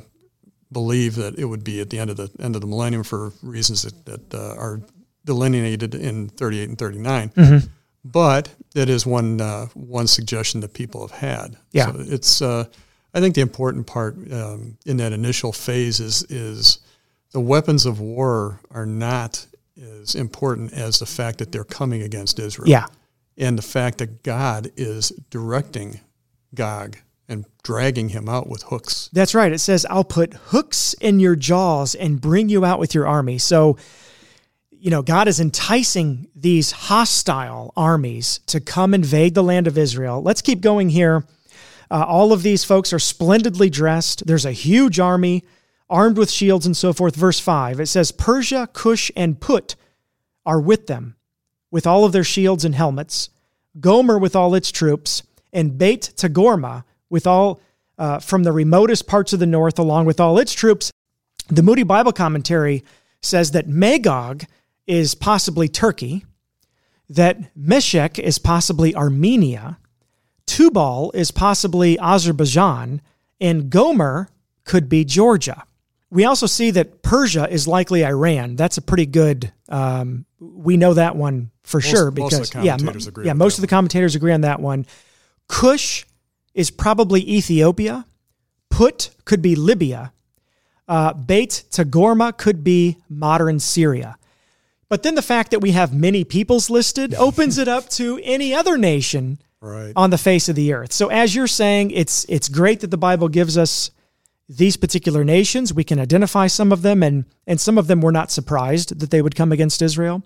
believe 0.71 1.15
that 1.15 1.37
it 1.37 1.45
would 1.45 1.63
be 1.63 1.81
at 1.81 1.89
the 1.89 1.99
end 1.99 2.09
of 2.09 2.17
the 2.17 2.31
end 2.39 2.55
of 2.55 2.61
the 2.61 2.67
millennium 2.67 3.03
for 3.03 3.33
reasons 3.41 3.83
that, 3.83 4.05
that 4.05 4.33
uh, 4.33 4.55
are 4.57 4.81
delineated 5.25 5.93
in 5.93 6.29
38 6.29 6.69
and 6.69 6.77
39. 6.77 7.29
Mm-hmm. 7.29 7.67
But 8.05 8.53
it 8.75 8.89
is 8.89 9.05
one 9.05 9.39
uh, 9.39 9.67
one 9.73 10.07
suggestion 10.07 10.61
that 10.61 10.73
people 10.73 11.07
have 11.07 11.17
had. 11.17 11.57
Yeah, 11.71 11.91
so 11.91 11.99
it's. 11.99 12.41
Uh, 12.41 12.65
I 13.13 13.19
think 13.19 13.35
the 13.35 13.41
important 13.41 13.85
part 13.85 14.15
um, 14.31 14.77
in 14.85 14.97
that 14.97 15.13
initial 15.13 15.51
phase 15.53 15.99
is 15.99 16.23
is 16.23 16.79
the 17.31 17.39
weapons 17.39 17.85
of 17.85 17.99
war 17.99 18.59
are 18.71 18.85
not 18.85 19.45
as 20.01 20.15
important 20.15 20.73
as 20.73 20.99
the 20.99 21.05
fact 21.05 21.37
that 21.37 21.51
they're 21.51 21.63
coming 21.63 22.01
against 22.01 22.39
Israel. 22.39 22.67
Yeah, 22.67 22.87
and 23.37 23.57
the 23.57 23.63
fact 23.63 23.99
that 23.99 24.23
God 24.23 24.71
is 24.75 25.09
directing 25.29 26.01
Gog 26.53 26.97
and 27.29 27.45
dragging 27.63 28.09
him 28.09 28.27
out 28.27 28.49
with 28.49 28.63
hooks. 28.63 29.09
That's 29.13 29.33
right. 29.33 29.51
It 29.51 29.59
says, 29.59 29.85
I'll 29.89 30.03
put 30.03 30.33
hooks 30.33 30.93
in 30.95 31.19
your 31.19 31.35
jaws 31.35 31.95
and 31.95 32.19
bring 32.19 32.49
you 32.49 32.65
out 32.65 32.79
with 32.79 32.93
your 32.93 33.07
army. 33.07 33.37
So 33.37 33.77
you 34.83 34.89
know, 34.89 35.01
God 35.01 35.29
is 35.29 35.39
enticing 35.39 36.27
these 36.35 36.73
hostile 36.73 37.71
armies 37.77 38.41
to 38.47 38.59
come 38.59 38.93
invade 38.93 39.33
the 39.33 39.41
land 39.41 39.65
of 39.65 39.77
Israel. 39.77 40.21
Let's 40.21 40.41
keep 40.41 40.59
going 40.59 40.89
here. 40.89 41.23
Uh, 41.89 42.03
all 42.05 42.33
of 42.33 42.43
these 42.43 42.65
folks 42.65 42.91
are 42.91 42.99
splendidly 42.99 43.69
dressed. 43.69 44.27
There's 44.27 44.43
a 44.43 44.51
huge 44.51 44.99
army 44.99 45.45
armed 45.89 46.17
with 46.17 46.29
shields 46.29 46.65
and 46.65 46.75
so 46.75 46.91
forth. 46.91 47.15
Verse 47.15 47.39
5, 47.39 47.79
it 47.79 47.85
says, 47.85 48.11
Persia, 48.11 48.67
Cush, 48.73 49.09
and 49.15 49.39
Put 49.39 49.77
are 50.45 50.59
with 50.59 50.87
them, 50.87 51.15
with 51.71 51.87
all 51.87 52.03
of 52.03 52.11
their 52.11 52.25
shields 52.25 52.65
and 52.65 52.75
helmets, 52.75 53.29
Gomer 53.79 54.19
with 54.19 54.35
all 54.35 54.53
its 54.53 54.69
troops, 54.69 55.23
and 55.53 55.77
Beit 55.77 56.11
Togarmah 56.17 56.83
with 57.09 57.25
all 57.25 57.61
uh, 57.97 58.19
from 58.19 58.43
the 58.43 58.51
remotest 58.51 59.07
parts 59.07 59.31
of 59.31 59.39
the 59.39 59.45
north, 59.45 59.79
along 59.79 60.07
with 60.07 60.19
all 60.19 60.37
its 60.39 60.51
troops. 60.51 60.91
The 61.47 61.63
Moody 61.63 61.83
Bible 61.83 62.11
commentary 62.11 62.83
says 63.21 63.51
that 63.51 63.69
Magog 63.69 64.43
is 64.87 65.15
possibly 65.15 65.67
Turkey, 65.67 66.25
that 67.09 67.55
Meshech 67.55 68.19
is 68.19 68.37
possibly 68.39 68.95
Armenia, 68.95 69.77
Tubal 70.45 71.11
is 71.13 71.31
possibly 71.31 71.97
Azerbaijan, 71.99 73.01
and 73.39 73.69
Gomer 73.69 74.29
could 74.65 74.89
be 74.89 75.05
Georgia. 75.05 75.63
We 76.09 76.25
also 76.25 76.45
see 76.45 76.71
that 76.71 77.01
Persia 77.01 77.47
is 77.49 77.67
likely 77.67 78.05
Iran. 78.05 78.55
That's 78.55 78.77
a 78.77 78.81
pretty 78.81 79.05
good. 79.05 79.51
Um, 79.67 80.25
we 80.39 80.77
know 80.77 80.93
that 80.93 81.15
one 81.15 81.49
for 81.63 81.77
most, 81.77 81.89
sure 81.89 82.11
because 82.11 82.53
yeah, 82.55 82.77
yeah, 83.23 83.33
most 83.33 83.57
of 83.57 83.61
the 83.61 83.67
commentators 83.67 84.15
agree 84.15 84.31
on 84.31 84.41
that 84.41 84.59
one. 84.59 84.85
Cush 85.47 86.05
is 86.53 86.69
probably 86.69 87.21
Ethiopia. 87.21 88.05
Put 88.69 89.11
could 89.25 89.41
be 89.41 89.55
Libya. 89.55 90.13
Uh, 90.87 91.13
Beit 91.13 91.63
Togarmah 91.71 92.37
could 92.37 92.63
be 92.63 92.97
modern 93.09 93.59
Syria. 93.59 94.17
But 94.93 95.01
then 95.01 95.15
the 95.15 95.23
fact 95.23 95.49
that 95.49 95.59
we 95.59 95.71
have 95.71 95.91
many 95.91 96.23
peoples 96.23 96.69
listed 96.69 97.15
opens 97.17 97.57
it 97.57 97.67
up 97.67 97.89
to 97.97 98.19
any 98.21 98.53
other 98.53 98.77
nation 98.77 99.39
right. 99.59 99.91
on 99.95 100.11
the 100.11 100.19
face 100.19 100.49
of 100.49 100.55
the 100.55 100.71
earth. 100.71 100.93
So 100.93 101.07
as 101.07 101.33
you're 101.33 101.47
saying, 101.47 101.89
it's 101.89 102.27
it's 102.29 102.47
great 102.47 102.81
that 102.81 102.91
the 102.91 102.97
Bible 102.97 103.27
gives 103.27 103.57
us 103.57 103.89
these 104.47 104.77
particular 104.77 105.23
nations. 105.23 105.73
We 105.73 105.83
can 105.83 105.97
identify 105.97 106.45
some 106.45 106.71
of 106.71 106.83
them, 106.83 107.01
and 107.01 107.25
and 107.47 107.59
some 107.59 107.79
of 107.79 107.87
them 107.87 108.01
we're 108.01 108.11
not 108.11 108.29
surprised 108.29 108.99
that 108.99 109.09
they 109.09 109.23
would 109.23 109.35
come 109.35 109.51
against 109.51 109.81
Israel. 109.81 110.21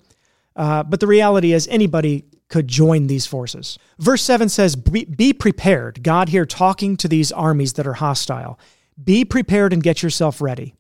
Uh, 0.54 0.84
but 0.84 1.00
the 1.00 1.08
reality 1.08 1.54
is, 1.54 1.66
anybody 1.70 2.26
could 2.50 2.68
join 2.68 3.08
these 3.08 3.26
forces. 3.26 3.80
Verse 4.00 4.22
7 4.22 4.50
says, 4.50 4.76
be, 4.76 5.06
be 5.06 5.32
prepared. 5.32 6.04
God 6.04 6.28
here 6.28 6.46
talking 6.46 6.98
to 6.98 7.08
these 7.08 7.32
armies 7.32 7.72
that 7.74 7.88
are 7.88 7.94
hostile. 7.94 8.60
Be 9.02 9.24
prepared 9.24 9.72
and 9.72 9.82
get 9.82 10.04
yourself 10.04 10.42
ready. 10.42 10.76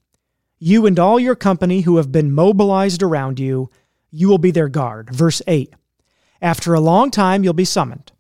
You 0.60 0.86
and 0.86 0.98
all 0.98 1.20
your 1.20 1.36
company 1.36 1.82
who 1.82 1.98
have 1.98 2.12
been 2.12 2.32
mobilized 2.32 3.04
around 3.04 3.40
you, 3.40 3.70
you 4.12 4.28
will 4.28 4.38
be 4.38 4.52
their 4.52 4.70
guard. 4.70 5.10
Verse 5.12 5.42
8 5.48 5.74
After 6.42 6.74
a 6.74 6.80
long 6.80 7.12
time, 7.12 7.44
you'll 7.44 7.54
be 7.54 7.66
summoned. 7.66 8.12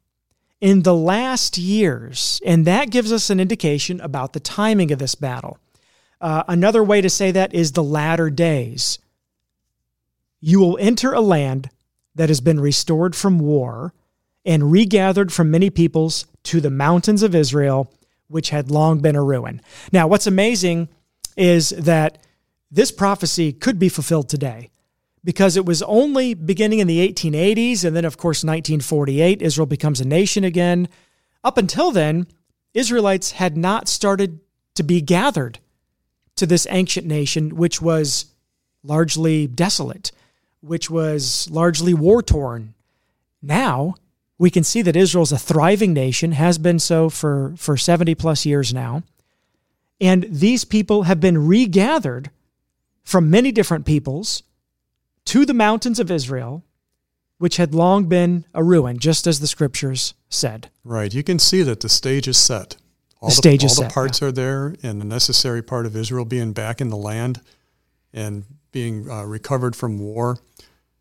In 0.59 0.83
the 0.83 0.93
last 0.93 1.57
years, 1.57 2.41
and 2.45 2.65
that 2.65 2.89
gives 2.89 3.11
us 3.11 3.29
an 3.29 3.39
indication 3.39 4.01
about 4.01 4.33
the 4.33 4.39
timing 4.39 4.91
of 4.91 4.99
this 4.99 5.15
battle. 5.15 5.59
Uh, 6.19 6.43
another 6.47 6.83
way 6.83 6.99
to 6.99 7.09
say 7.09 7.31
that 7.31 7.53
is 7.53 7.71
the 7.71 7.83
latter 7.83 8.29
days. 8.29 8.97
You 10.39 10.59
will 10.59 10.77
enter 10.79 11.13
a 11.13 11.21
land 11.21 11.69
that 12.15 12.29
has 12.29 12.41
been 12.41 12.59
restored 12.59 13.15
from 13.15 13.39
war 13.39 13.93
and 14.45 14.71
regathered 14.71 15.31
from 15.31 15.51
many 15.51 15.69
peoples 15.69 16.25
to 16.43 16.59
the 16.59 16.71
mountains 16.71 17.21
of 17.21 17.35
Israel, 17.35 17.91
which 18.27 18.49
had 18.49 18.71
long 18.71 18.99
been 18.99 19.15
a 19.15 19.23
ruin. 19.23 19.61
Now, 19.91 20.07
what's 20.07 20.25
amazing 20.25 20.89
is 21.35 21.69
that 21.69 22.17
this 22.69 22.91
prophecy 22.91 23.53
could 23.53 23.79
be 23.79 23.89
fulfilled 23.89 24.29
today 24.29 24.69
because 25.23 25.57
it 25.57 25.65
was 25.65 25.81
only 25.83 26.33
beginning 26.33 26.79
in 26.79 26.87
the 26.87 27.05
1880s. 27.07 27.83
And 27.83 27.95
then, 27.95 28.05
of 28.05 28.17
course, 28.17 28.43
1948, 28.43 29.41
Israel 29.41 29.65
becomes 29.65 29.99
a 29.99 30.07
nation 30.07 30.43
again. 30.43 30.87
Up 31.43 31.57
until 31.57 31.91
then, 31.91 32.27
Israelites 32.73 33.31
had 33.31 33.57
not 33.57 33.87
started 33.87 34.39
to 34.75 34.83
be 34.83 35.01
gathered 35.01 35.59
to 36.35 36.45
this 36.45 36.67
ancient 36.69 37.07
nation, 37.07 37.55
which 37.55 37.81
was 37.81 38.25
largely 38.83 39.47
desolate, 39.47 40.11
which 40.61 40.89
was 40.89 41.49
largely 41.49 41.93
war 41.93 42.21
torn. 42.21 42.73
Now, 43.41 43.95
we 44.37 44.49
can 44.49 44.63
see 44.63 44.81
that 44.83 44.95
Israel's 44.95 45.31
a 45.31 45.37
thriving 45.37 45.93
nation, 45.93 46.33
has 46.33 46.57
been 46.57 46.79
so 46.79 47.09
for, 47.09 47.53
for 47.57 47.75
70 47.75 48.15
plus 48.15 48.45
years 48.45 48.73
now. 48.73 49.03
And 49.99 50.27
these 50.29 50.63
people 50.63 51.03
have 51.03 51.19
been 51.19 51.47
regathered 51.47 52.29
from 53.07 53.29
many 53.29 53.53
different 53.53 53.85
peoples 53.85 54.43
to 55.23 55.45
the 55.45 55.53
mountains 55.53 55.97
of 55.97 56.11
Israel, 56.11 56.65
which 57.37 57.55
had 57.55 57.73
long 57.73 58.03
been 58.09 58.43
a 58.53 58.61
ruin, 58.61 58.99
just 58.99 59.25
as 59.25 59.39
the 59.39 59.47
scriptures 59.47 60.13
said. 60.27 60.69
Right. 60.83 61.13
You 61.13 61.23
can 61.23 61.39
see 61.39 61.61
that 61.61 61.79
the 61.79 61.87
stage 61.87 62.27
is 62.27 62.35
set. 62.35 62.75
All 63.21 63.29
the, 63.29 63.35
the 63.35 63.37
stage 63.37 63.63
all 63.63 63.67
is 63.67 63.77
the 63.77 63.83
set, 63.83 63.93
parts 63.93 64.21
yeah. 64.21 64.27
are 64.27 64.31
there, 64.33 64.75
and 64.83 64.99
the 64.99 65.05
necessary 65.05 65.63
part 65.63 65.85
of 65.85 65.95
Israel 65.95 66.25
being 66.25 66.51
back 66.51 66.81
in 66.81 66.89
the 66.89 66.97
land 66.97 67.39
and 68.11 68.43
being 68.73 69.09
uh, 69.09 69.23
recovered 69.23 69.73
from 69.73 69.99
war. 69.99 70.39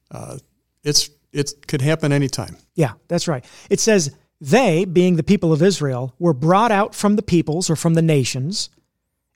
Uh, 0.08 0.38
it's 0.84 1.10
it 1.32 1.66
could 1.66 1.82
happen 1.82 2.12
anytime. 2.12 2.56
Yeah, 2.76 2.92
that's 3.08 3.26
right. 3.26 3.44
It 3.68 3.80
says 3.80 4.14
they, 4.40 4.84
being 4.84 5.16
the 5.16 5.25
people 5.25 5.52
of 5.52 5.60
Israel, 5.60 6.14
were 6.20 6.32
brought 6.32 6.70
out 6.70 6.94
from 6.94 7.16
the 7.16 7.22
peoples 7.22 7.68
or 7.68 7.75
from 7.75 7.94
the 7.94 8.02
nations, 8.02 8.70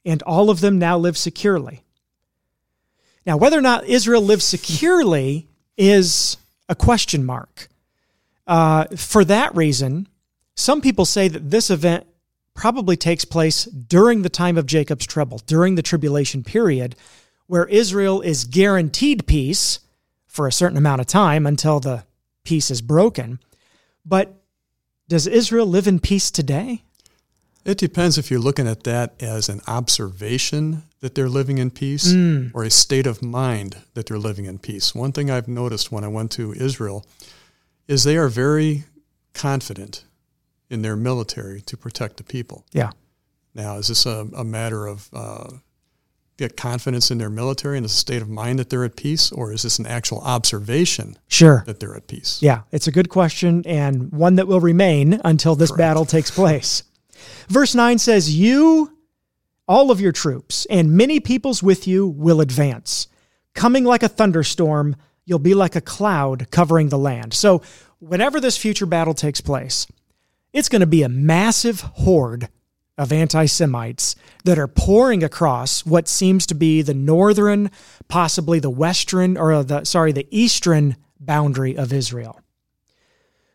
and 0.04 0.22
all 0.22 0.50
of 0.50 0.60
them 0.60 0.78
now 0.78 0.96
live 0.96 1.18
securely. 1.18 1.82
Now, 3.26 3.36
whether 3.36 3.58
or 3.58 3.62
not 3.62 3.84
Israel 3.84 4.22
lives 4.22 4.44
securely 4.44 5.48
is 5.76 6.36
a 6.68 6.74
question 6.74 7.24
mark. 7.24 7.68
Uh, 8.46 8.84
for 8.96 9.24
that 9.24 9.54
reason, 9.54 10.08
some 10.56 10.80
people 10.80 11.04
say 11.04 11.28
that 11.28 11.50
this 11.50 11.70
event 11.70 12.06
probably 12.54 12.96
takes 12.96 13.24
place 13.24 13.64
during 13.64 14.22
the 14.22 14.28
time 14.28 14.58
of 14.58 14.66
Jacob's 14.66 15.06
trouble, 15.06 15.40
during 15.46 15.74
the 15.74 15.82
tribulation 15.82 16.42
period, 16.42 16.96
where 17.46 17.66
Israel 17.66 18.20
is 18.20 18.44
guaranteed 18.44 19.26
peace 19.26 19.80
for 20.26 20.46
a 20.46 20.52
certain 20.52 20.78
amount 20.78 21.00
of 21.00 21.06
time 21.06 21.46
until 21.46 21.80
the 21.80 22.04
peace 22.44 22.70
is 22.70 22.82
broken. 22.82 23.38
But 24.04 24.34
does 25.08 25.26
Israel 25.26 25.66
live 25.66 25.86
in 25.86 25.98
peace 25.98 26.30
today? 26.30 26.82
It 27.64 27.78
depends 27.78 28.16
if 28.16 28.30
you're 28.30 28.40
looking 28.40 28.68
at 28.68 28.84
that 28.84 29.14
as 29.20 29.48
an 29.48 29.60
observation 29.66 30.84
that 31.00 31.14
they're 31.14 31.28
living 31.28 31.58
in 31.58 31.70
peace 31.70 32.12
Mm. 32.12 32.50
or 32.54 32.62
a 32.64 32.70
state 32.70 33.06
of 33.06 33.22
mind 33.22 33.76
that 33.94 34.06
they're 34.06 34.18
living 34.18 34.44
in 34.44 34.58
peace. 34.58 34.94
One 34.94 35.12
thing 35.12 35.30
I've 35.30 35.48
noticed 35.48 35.90
when 35.90 36.04
I 36.04 36.08
went 36.08 36.30
to 36.32 36.52
Israel 36.52 37.06
is 37.88 38.04
they 38.04 38.16
are 38.16 38.28
very 38.28 38.84
confident 39.32 40.04
in 40.68 40.82
their 40.82 40.96
military 40.96 41.60
to 41.62 41.76
protect 41.76 42.16
the 42.18 42.22
people. 42.24 42.64
Yeah. 42.72 42.90
Now, 43.54 43.78
is 43.78 43.88
this 43.88 44.06
a, 44.06 44.28
a 44.36 44.44
matter 44.44 44.86
of 44.86 45.08
uh, 45.12 45.50
get 46.36 46.56
confidence 46.56 47.10
in 47.10 47.18
their 47.18 47.30
military 47.30 47.76
and 47.76 47.84
a 47.84 47.88
state 47.88 48.22
of 48.22 48.28
mind 48.28 48.58
that 48.58 48.70
they're 48.70 48.84
at 48.84 48.94
peace, 48.96 49.32
or 49.32 49.52
is 49.52 49.62
this 49.62 49.78
an 49.78 49.86
actual 49.86 50.20
observation 50.20 51.18
Sure. 51.28 51.64
that 51.66 51.80
they're 51.80 51.96
at 51.96 52.06
peace? 52.06 52.38
Yeah, 52.42 52.62
it's 52.70 52.86
a 52.86 52.92
good 52.92 53.08
question 53.08 53.62
and 53.66 54.12
one 54.12 54.36
that 54.36 54.46
will 54.46 54.60
remain 54.60 55.20
until 55.24 55.56
this 55.56 55.70
Correct. 55.70 55.78
battle 55.78 56.04
takes 56.04 56.30
place. 56.30 56.82
Verse 57.48 57.74
9 57.74 57.98
says, 57.98 58.34
You, 58.34 58.92
all 59.68 59.90
of 59.90 60.00
your 60.00 60.12
troops, 60.12 60.66
and 60.68 60.92
many 60.92 61.20
peoples 61.20 61.62
with 61.62 61.86
you 61.86 62.06
will 62.06 62.40
advance. 62.40 63.08
Coming 63.54 63.84
like 63.84 64.02
a 64.02 64.08
thunderstorm, 64.08 64.96
you'll 65.24 65.38
be 65.38 65.54
like 65.54 65.76
a 65.76 65.80
cloud 65.80 66.50
covering 66.50 66.88
the 66.88 66.98
land. 66.98 67.34
So, 67.34 67.62
whenever 67.98 68.40
this 68.40 68.56
future 68.56 68.86
battle 68.86 69.14
takes 69.14 69.40
place, 69.40 69.86
it's 70.52 70.68
going 70.68 70.80
to 70.80 70.86
be 70.86 71.02
a 71.02 71.08
massive 71.08 71.80
horde 71.80 72.48
of 72.98 73.12
anti 73.12 73.46
Semites 73.46 74.14
that 74.44 74.58
are 74.58 74.68
pouring 74.68 75.22
across 75.22 75.86
what 75.86 76.08
seems 76.08 76.46
to 76.46 76.54
be 76.54 76.82
the 76.82 76.94
northern, 76.94 77.70
possibly 78.08 78.58
the 78.58 78.70
western, 78.70 79.38
or 79.38 79.62
the, 79.62 79.84
sorry, 79.84 80.12
the 80.12 80.28
eastern 80.30 80.96
boundary 81.18 81.76
of 81.76 81.92
Israel. 81.92 82.40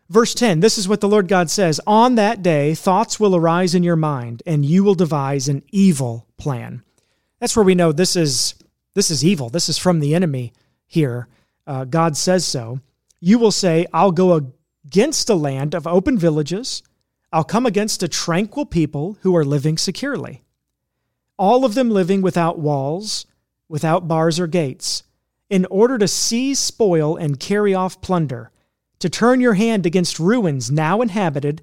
Verse 0.08 0.34
10 0.34 0.60
This 0.60 0.78
is 0.78 0.88
what 0.88 1.00
the 1.00 1.08
Lord 1.08 1.28
God 1.28 1.50
says 1.50 1.80
On 1.86 2.14
that 2.14 2.42
day, 2.42 2.74
thoughts 2.74 3.18
will 3.18 3.34
arise 3.34 3.74
in 3.74 3.82
your 3.82 3.96
mind, 3.96 4.42
and 4.46 4.64
you 4.64 4.84
will 4.84 4.94
devise 4.94 5.48
an 5.48 5.62
evil 5.72 6.26
plan. 6.36 6.82
That's 7.40 7.56
where 7.56 7.64
we 7.64 7.74
know 7.74 7.92
this 7.92 8.16
is, 8.16 8.54
this 8.94 9.10
is 9.10 9.24
evil. 9.24 9.50
This 9.50 9.68
is 9.68 9.78
from 9.78 10.00
the 10.00 10.14
enemy 10.14 10.52
here. 10.86 11.28
Uh, 11.66 11.84
God 11.84 12.16
says 12.16 12.44
so. 12.44 12.80
You 13.20 13.38
will 13.38 13.50
say, 13.50 13.86
I'll 13.92 14.12
go 14.12 14.52
against 14.86 15.28
a 15.28 15.34
land 15.34 15.74
of 15.74 15.86
open 15.86 16.18
villages. 16.18 16.82
I'll 17.32 17.44
come 17.44 17.66
against 17.66 18.02
a 18.02 18.08
tranquil 18.08 18.64
people 18.64 19.18
who 19.22 19.36
are 19.36 19.44
living 19.44 19.76
securely. 19.76 20.44
All 21.38 21.64
of 21.64 21.74
them 21.74 21.90
living 21.90 22.22
without 22.22 22.58
walls, 22.58 23.26
without 23.68 24.08
bars 24.08 24.38
or 24.38 24.46
gates, 24.46 25.02
in 25.50 25.66
order 25.66 25.98
to 25.98 26.08
seize 26.08 26.58
spoil 26.58 27.16
and 27.16 27.40
carry 27.40 27.74
off 27.74 28.00
plunder 28.00 28.50
to 28.98 29.08
turn 29.10 29.40
your 29.40 29.54
hand 29.54 29.86
against 29.86 30.18
ruins 30.18 30.70
now 30.70 31.00
inhabited, 31.00 31.62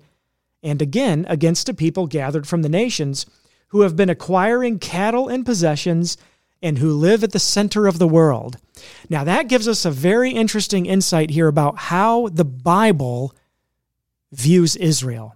and 0.62 0.82
again 0.82 1.26
against 1.28 1.70
a 1.70 1.74
people 1.74 2.08
gathered 2.08 2.48
from 2.48 2.62
the 2.62 2.70
nations 2.70 3.26
who 3.70 3.82
have 3.82 3.96
been 3.96 4.10
acquiring 4.10 4.80
cattle 4.80 5.28
and 5.28 5.46
possessions 5.46 6.18
and 6.62 6.78
who 6.78 6.94
live 6.94 7.24
at 7.24 7.32
the 7.32 7.40
center 7.40 7.88
of 7.88 8.00
the 8.00 8.08
world. 8.08 8.58
Now, 9.10 9.24
that 9.26 9.50
gives 9.50 9.68
us 9.68 9.84
a 9.84 9.92
very 9.92 10.32
interesting 10.32 10.86
insight 10.86 11.32
here 11.32 11.48
about 11.48 11.78
how 11.78 12.30
the 12.30 12.46
Bible 12.46 13.36
views 14.32 14.76
Israel. 14.76 15.36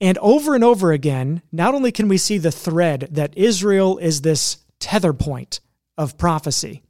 And 0.00 0.18
over 0.18 0.54
and 0.56 0.64
over 0.64 0.90
again, 0.90 1.42
not 1.52 1.74
only 1.74 1.92
can 1.92 2.08
we 2.08 2.18
see 2.18 2.38
the 2.38 2.50
thread 2.50 3.08
that 3.12 3.36
Israel 3.36 3.98
is 3.98 4.22
this 4.22 4.58
tether 4.80 5.12
point 5.12 5.60
of 5.96 6.18
prophecy, 6.18 6.82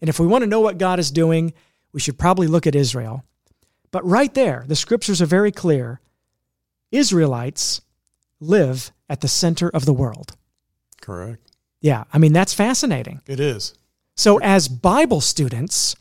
and 0.00 0.08
if 0.08 0.20
we 0.20 0.26
want 0.26 0.42
to 0.42 0.48
know 0.48 0.60
what 0.60 0.78
God 0.78 1.00
is 1.00 1.10
doing, 1.10 1.52
we 1.92 2.00
should 2.00 2.18
probably 2.18 2.46
look 2.46 2.66
at 2.66 2.76
Israel. 2.76 3.24
But 3.90 4.06
right 4.06 4.32
there, 4.34 4.64
the 4.66 4.76
scriptures 4.76 5.20
are 5.20 5.26
very 5.26 5.52
clear. 5.52 6.00
Israelites 6.92 7.80
live 8.40 8.92
at 9.08 9.20
the 9.20 9.28
center 9.28 9.68
of 9.68 9.84
the 9.84 9.92
world. 9.92 10.36
Correct. 11.00 11.50
Yeah, 11.80 12.04
I 12.12 12.18
mean, 12.18 12.32
that's 12.32 12.54
fascinating. 12.54 13.20
It 13.26 13.40
is. 13.40 13.74
So, 14.16 14.38
as 14.38 14.68
Bible 14.68 15.20
students, 15.20 15.96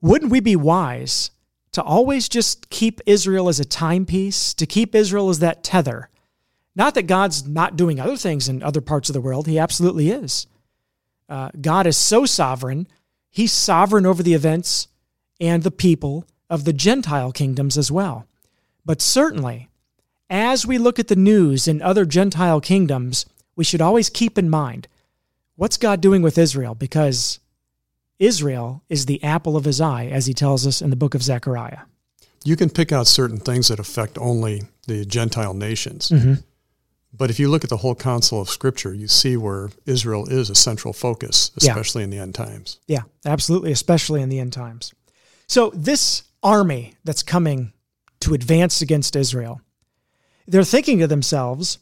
wouldn't 0.00 0.30
we 0.30 0.40
be 0.40 0.56
wise 0.56 1.30
to 1.72 1.82
always 1.82 2.28
just 2.28 2.70
keep 2.70 3.00
Israel 3.06 3.48
as 3.48 3.60
a 3.60 3.64
timepiece, 3.64 4.54
to 4.54 4.66
keep 4.66 4.94
Israel 4.94 5.28
as 5.28 5.40
that 5.40 5.62
tether? 5.62 6.08
Not 6.74 6.94
that 6.94 7.02
God's 7.06 7.46
not 7.46 7.76
doing 7.76 8.00
other 8.00 8.16
things 8.16 8.48
in 8.48 8.62
other 8.62 8.80
parts 8.80 9.08
of 9.08 9.12
the 9.12 9.20
world, 9.20 9.46
He 9.46 9.58
absolutely 9.58 10.10
is. 10.10 10.46
Uh, 11.28 11.50
God 11.60 11.86
is 11.86 11.96
so 11.96 12.24
sovereign, 12.24 12.88
He's 13.30 13.52
sovereign 13.52 14.06
over 14.06 14.22
the 14.22 14.34
events 14.34 14.88
and 15.40 15.62
the 15.62 15.70
people 15.70 16.24
of 16.50 16.64
the 16.64 16.72
Gentile 16.72 17.32
kingdoms 17.32 17.78
as 17.78 17.90
well. 17.90 18.26
But 18.84 19.00
certainly, 19.00 19.68
as 20.28 20.66
we 20.66 20.76
look 20.76 20.98
at 20.98 21.08
the 21.08 21.16
news 21.16 21.66
in 21.68 21.80
other 21.80 22.04
Gentile 22.04 22.60
kingdoms, 22.60 23.24
we 23.56 23.64
should 23.64 23.80
always 23.80 24.10
keep 24.10 24.36
in 24.36 24.50
mind 24.50 24.88
what's 25.56 25.76
God 25.76 26.00
doing 26.00 26.22
with 26.22 26.38
Israel? 26.38 26.74
Because 26.74 27.38
Israel 28.18 28.82
is 28.88 29.04
the 29.06 29.22
apple 29.22 29.56
of 29.56 29.64
his 29.64 29.80
eye, 29.80 30.06
as 30.06 30.26
he 30.26 30.32
tells 30.34 30.66
us 30.66 30.80
in 30.80 30.88
the 30.90 30.96
book 30.96 31.14
of 31.14 31.22
Zechariah. 31.22 31.80
You 32.44 32.56
can 32.56 32.70
pick 32.70 32.92
out 32.92 33.06
certain 33.06 33.38
things 33.38 33.68
that 33.68 33.78
affect 33.78 34.16
only 34.16 34.62
the 34.86 35.04
Gentile 35.04 35.52
nations. 35.52 36.08
Mm-hmm. 36.08 36.34
But 37.12 37.28
if 37.28 37.38
you 37.38 37.48
look 37.48 37.64
at 37.64 37.70
the 37.70 37.76
whole 37.78 37.94
counsel 37.94 38.40
of 38.40 38.48
Scripture, 38.48 38.94
you 38.94 39.08
see 39.08 39.36
where 39.36 39.70
Israel 39.84 40.26
is 40.28 40.48
a 40.48 40.54
central 40.54 40.94
focus, 40.94 41.50
Yeah. 41.60 41.72
especially 41.72 42.04
in 42.04 42.10
the 42.10 42.18
end 42.18 42.34
times. 42.34 42.78
Yeah, 42.86 43.02
absolutely, 43.26 43.72
especially 43.72 44.22
in 44.22 44.28
the 44.30 44.38
end 44.38 44.52
times. 44.54 44.94
So, 45.46 45.70
this 45.74 46.22
army 46.42 46.94
that's 47.04 47.22
coming 47.22 47.72
to 48.20 48.34
advance 48.34 48.82
against 48.82 49.16
Israel, 49.16 49.60
they're 50.46 50.64
thinking 50.64 50.98
to 50.98 51.06
themselves, 51.06 51.78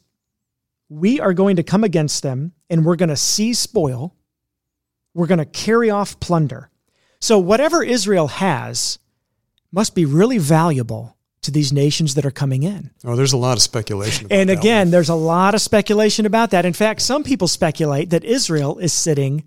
we 0.89 1.19
are 1.19 1.33
going 1.33 1.55
to 1.57 1.63
come 1.63 1.83
against 1.83 2.23
them 2.23 2.53
and 2.69 2.85
we're 2.85 2.95
going 2.95 3.09
to 3.09 3.15
seize 3.15 3.59
spoil. 3.59 4.15
We're 5.13 5.27
going 5.27 5.39
to 5.39 5.45
carry 5.45 5.89
off 5.89 6.19
plunder. 6.19 6.69
So, 7.19 7.37
whatever 7.37 7.83
Israel 7.83 8.27
has 8.27 8.99
must 9.71 9.93
be 9.93 10.05
really 10.05 10.37
valuable 10.37 11.17
to 11.41 11.51
these 11.51 11.71
nations 11.71 12.15
that 12.15 12.25
are 12.25 12.31
coming 12.31 12.63
in. 12.63 12.91
Oh, 13.03 13.15
there's 13.15 13.33
a 13.33 13.37
lot 13.37 13.57
of 13.57 13.61
speculation. 13.61 14.25
About 14.25 14.35
And 14.35 14.49
again, 14.49 14.91
there's 14.91 15.09
a 15.09 15.15
lot 15.15 15.55
of 15.55 15.61
speculation 15.61 16.25
about 16.25 16.51
that. 16.51 16.65
In 16.65 16.73
fact, 16.73 17.01
some 17.01 17.23
people 17.23 17.47
speculate 17.47 18.09
that 18.09 18.23
Israel 18.23 18.77
is 18.79 18.93
sitting 18.93 19.45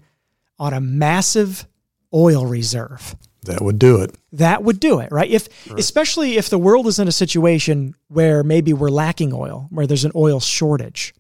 on 0.59 0.73
a 0.73 0.81
massive 0.81 1.67
oil 2.15 2.47
reserve. 2.47 3.15
That 3.45 3.61
would 3.61 3.79
do 3.79 4.01
it. 4.01 4.17
That 4.33 4.63
would 4.63 4.79
do 4.79 5.01
it, 5.01 5.11
right? 5.11 5.31
If 5.31 5.49
especially 5.73 6.37
if 6.37 6.49
the 6.49 6.59
world 6.59 6.87
is 6.87 6.99
in 6.99 7.09
a 7.09 7.13
situation 7.13 7.95
where 8.09 8.45
maybe 8.45 8.73
we're 8.73 8.89
lacking 8.89 9.33
oil, 9.33 9.67
where 9.71 9.87
there's 9.87 10.05
an 10.05 10.13
oil 10.15 10.41
shortage. 10.41 11.15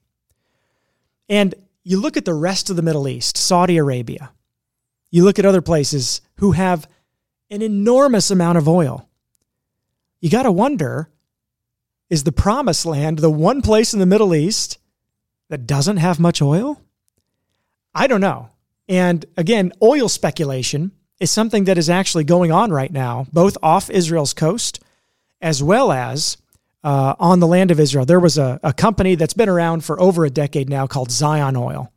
And 1.28 1.54
you 1.82 2.00
look 2.00 2.16
at 2.16 2.24
the 2.24 2.34
rest 2.34 2.70
of 2.70 2.76
the 2.76 2.82
Middle 2.82 3.08
East, 3.08 3.36
Saudi 3.36 3.76
Arabia. 3.76 4.32
You 5.10 5.24
look 5.24 5.38
at 5.38 5.44
other 5.44 5.62
places 5.62 6.20
who 6.36 6.52
have 6.52 6.88
an 7.50 7.60
enormous 7.60 8.30
amount 8.30 8.58
of 8.58 8.68
oil. 8.68 9.08
You 10.20 10.30
got 10.30 10.44
to 10.44 10.52
wonder 10.52 11.10
is 12.08 12.24
the 12.24 12.32
promised 12.32 12.84
land 12.84 13.18
the 13.18 13.30
one 13.30 13.62
place 13.62 13.94
in 13.94 13.98
the 13.98 14.06
Middle 14.06 14.34
East 14.34 14.78
that 15.48 15.66
doesn't 15.66 15.96
have 15.96 16.20
much 16.20 16.40
oil? 16.40 16.80
I 17.94 18.06
don't 18.06 18.20
know. 18.20 18.50
And 18.88 19.24
again, 19.36 19.72
oil 19.82 20.08
speculation 20.08 20.92
is 21.22 21.30
something 21.30 21.64
that 21.64 21.78
is 21.78 21.88
actually 21.88 22.24
going 22.24 22.50
on 22.50 22.72
right 22.72 22.92
now, 22.92 23.26
both 23.32 23.56
off 23.62 23.88
Israel's 23.88 24.34
coast 24.34 24.80
as 25.40 25.62
well 25.62 25.92
as 25.92 26.36
uh, 26.82 27.14
on 27.20 27.38
the 27.38 27.46
land 27.46 27.70
of 27.70 27.78
Israel. 27.78 28.04
There 28.04 28.20
was 28.20 28.38
a, 28.38 28.58
a 28.62 28.72
company 28.72 29.14
that's 29.14 29.34
been 29.34 29.48
around 29.48 29.84
for 29.84 30.00
over 30.00 30.24
a 30.24 30.30
decade 30.30 30.68
now 30.68 30.88
called 30.88 31.12
Zion 31.12 31.56
Oil. 31.56 31.92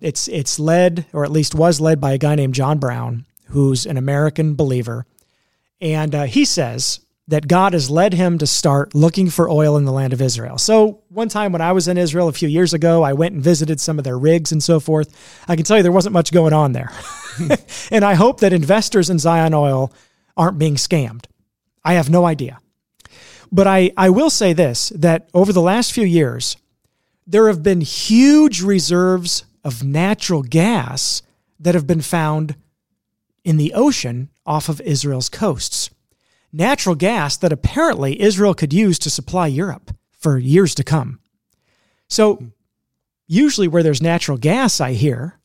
It's 0.00 0.26
it's 0.28 0.58
led, 0.58 1.06
or 1.12 1.24
at 1.24 1.30
least 1.30 1.54
was 1.54 1.80
led, 1.80 2.00
by 2.00 2.12
a 2.12 2.18
guy 2.18 2.34
named 2.34 2.54
John 2.54 2.78
Brown, 2.78 3.26
who's 3.48 3.86
an 3.86 3.96
American 3.96 4.56
believer, 4.56 5.06
and 5.80 6.14
uh, 6.14 6.24
he 6.24 6.44
says 6.44 7.00
that 7.28 7.48
God 7.48 7.72
has 7.72 7.90
led 7.90 8.14
him 8.14 8.38
to 8.38 8.46
start 8.46 8.94
looking 8.94 9.30
for 9.30 9.50
oil 9.50 9.76
in 9.76 9.84
the 9.84 9.92
land 9.92 10.12
of 10.12 10.22
Israel. 10.22 10.58
So 10.58 11.02
one 11.08 11.28
time 11.28 11.50
when 11.52 11.60
I 11.60 11.72
was 11.72 11.88
in 11.88 11.98
Israel 11.98 12.28
a 12.28 12.32
few 12.32 12.48
years 12.48 12.72
ago, 12.72 13.02
I 13.02 13.14
went 13.14 13.34
and 13.34 13.42
visited 13.42 13.80
some 13.80 13.98
of 13.98 14.04
their 14.04 14.18
rigs 14.18 14.52
and 14.52 14.62
so 14.62 14.78
forth. 14.78 15.42
I 15.48 15.56
can 15.56 15.64
tell 15.64 15.76
you 15.76 15.82
there 15.82 15.90
wasn't 15.90 16.12
much 16.12 16.32
going 16.32 16.52
on 16.52 16.72
there, 16.72 16.92
and 17.90 18.04
I 18.04 18.14
hope 18.14 18.40
that 18.40 18.52
investors 18.52 19.10
in 19.10 19.18
Zion 19.18 19.54
Oil 19.54 19.92
aren't 20.36 20.58
being 20.58 20.76
scammed. 20.76 21.26
I 21.84 21.94
have 21.94 22.10
no 22.10 22.24
idea. 22.24 22.60
But 23.52 23.66
I, 23.66 23.92
I 23.96 24.10
will 24.10 24.30
say 24.30 24.52
this 24.52 24.90
that 24.90 25.28
over 25.32 25.52
the 25.52 25.62
last 25.62 25.92
few 25.92 26.04
years, 26.04 26.56
there 27.26 27.48
have 27.48 27.62
been 27.62 27.80
huge 27.80 28.62
reserves 28.62 29.44
of 29.64 29.82
natural 29.82 30.42
gas 30.42 31.22
that 31.58 31.74
have 31.74 31.86
been 31.86 32.00
found 32.00 32.56
in 33.44 33.56
the 33.56 33.72
ocean 33.74 34.30
off 34.44 34.68
of 34.68 34.80
Israel's 34.82 35.28
coasts. 35.28 35.90
Natural 36.52 36.94
gas 36.94 37.36
that 37.38 37.52
apparently 37.52 38.20
Israel 38.20 38.54
could 38.54 38.72
use 38.72 38.98
to 39.00 39.10
supply 39.10 39.46
Europe 39.46 39.94
for 40.18 40.38
years 40.38 40.74
to 40.76 40.84
come. 40.84 41.20
So, 42.08 42.42
usually 43.26 43.68
where 43.68 43.82
there's 43.82 44.02
natural 44.02 44.38
gas, 44.38 44.80
I 44.80 44.92
hear, 44.92 45.38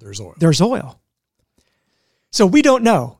There's 0.00 0.20
oil. 0.20 0.34
there's 0.38 0.60
oil. 0.60 1.00
So, 2.30 2.46
we 2.46 2.62
don't 2.62 2.82
know. 2.82 3.18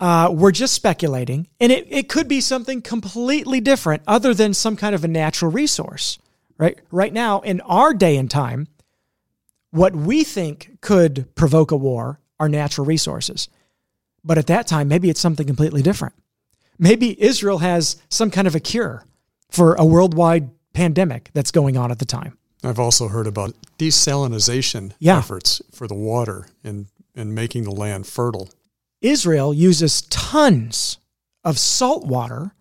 Uh, 0.00 0.30
we're 0.32 0.52
just 0.52 0.74
speculating, 0.74 1.48
and 1.58 1.72
it, 1.72 1.86
it 1.90 2.08
could 2.08 2.28
be 2.28 2.40
something 2.40 2.80
completely 2.80 3.60
different 3.60 4.02
other 4.06 4.32
than 4.32 4.54
some 4.54 4.76
kind 4.76 4.94
of 4.94 5.02
a 5.04 5.08
natural 5.08 5.50
resource. 5.50 6.18
Right, 6.56 6.78
right 6.90 7.12
now, 7.12 7.40
in 7.40 7.60
our 7.62 7.94
day 7.94 8.16
and 8.16 8.30
time, 8.30 8.66
what 9.70 9.94
we 9.94 10.24
think 10.24 10.78
could 10.80 11.32
provoke 11.34 11.70
a 11.70 11.76
war 11.76 12.20
are 12.40 12.48
natural 12.48 12.84
resources. 12.84 13.48
But 14.24 14.38
at 14.38 14.48
that 14.48 14.66
time, 14.66 14.88
maybe 14.88 15.08
it's 15.08 15.20
something 15.20 15.46
completely 15.46 15.82
different. 15.82 16.14
Maybe 16.78 17.20
Israel 17.22 17.58
has 17.58 17.96
some 18.08 18.30
kind 18.30 18.46
of 18.46 18.54
a 18.54 18.60
cure 18.60 19.04
for 19.50 19.74
a 19.74 19.84
worldwide 19.84 20.50
pandemic 20.72 21.30
that's 21.34 21.50
going 21.50 21.76
on 21.76 21.90
at 21.90 21.98
the 21.98 22.04
time. 22.04 22.38
I've 22.62 22.78
also 22.78 23.08
heard 23.08 23.26
about 23.26 23.54
desalinization 23.78 24.92
Yeah. 24.98 25.18
efforts 25.18 25.62
for 25.72 25.86
the 25.86 25.94
water 25.94 26.48
and, 26.64 26.86
and 27.14 27.34
making 27.34 27.64
the 27.64 27.70
land 27.72 28.06
fertile. 28.06 28.48
Israel 29.00 29.54
uses 29.54 30.02
tons 30.02 30.98
of 31.44 31.58
salt 31.58 32.04
water 32.06 32.52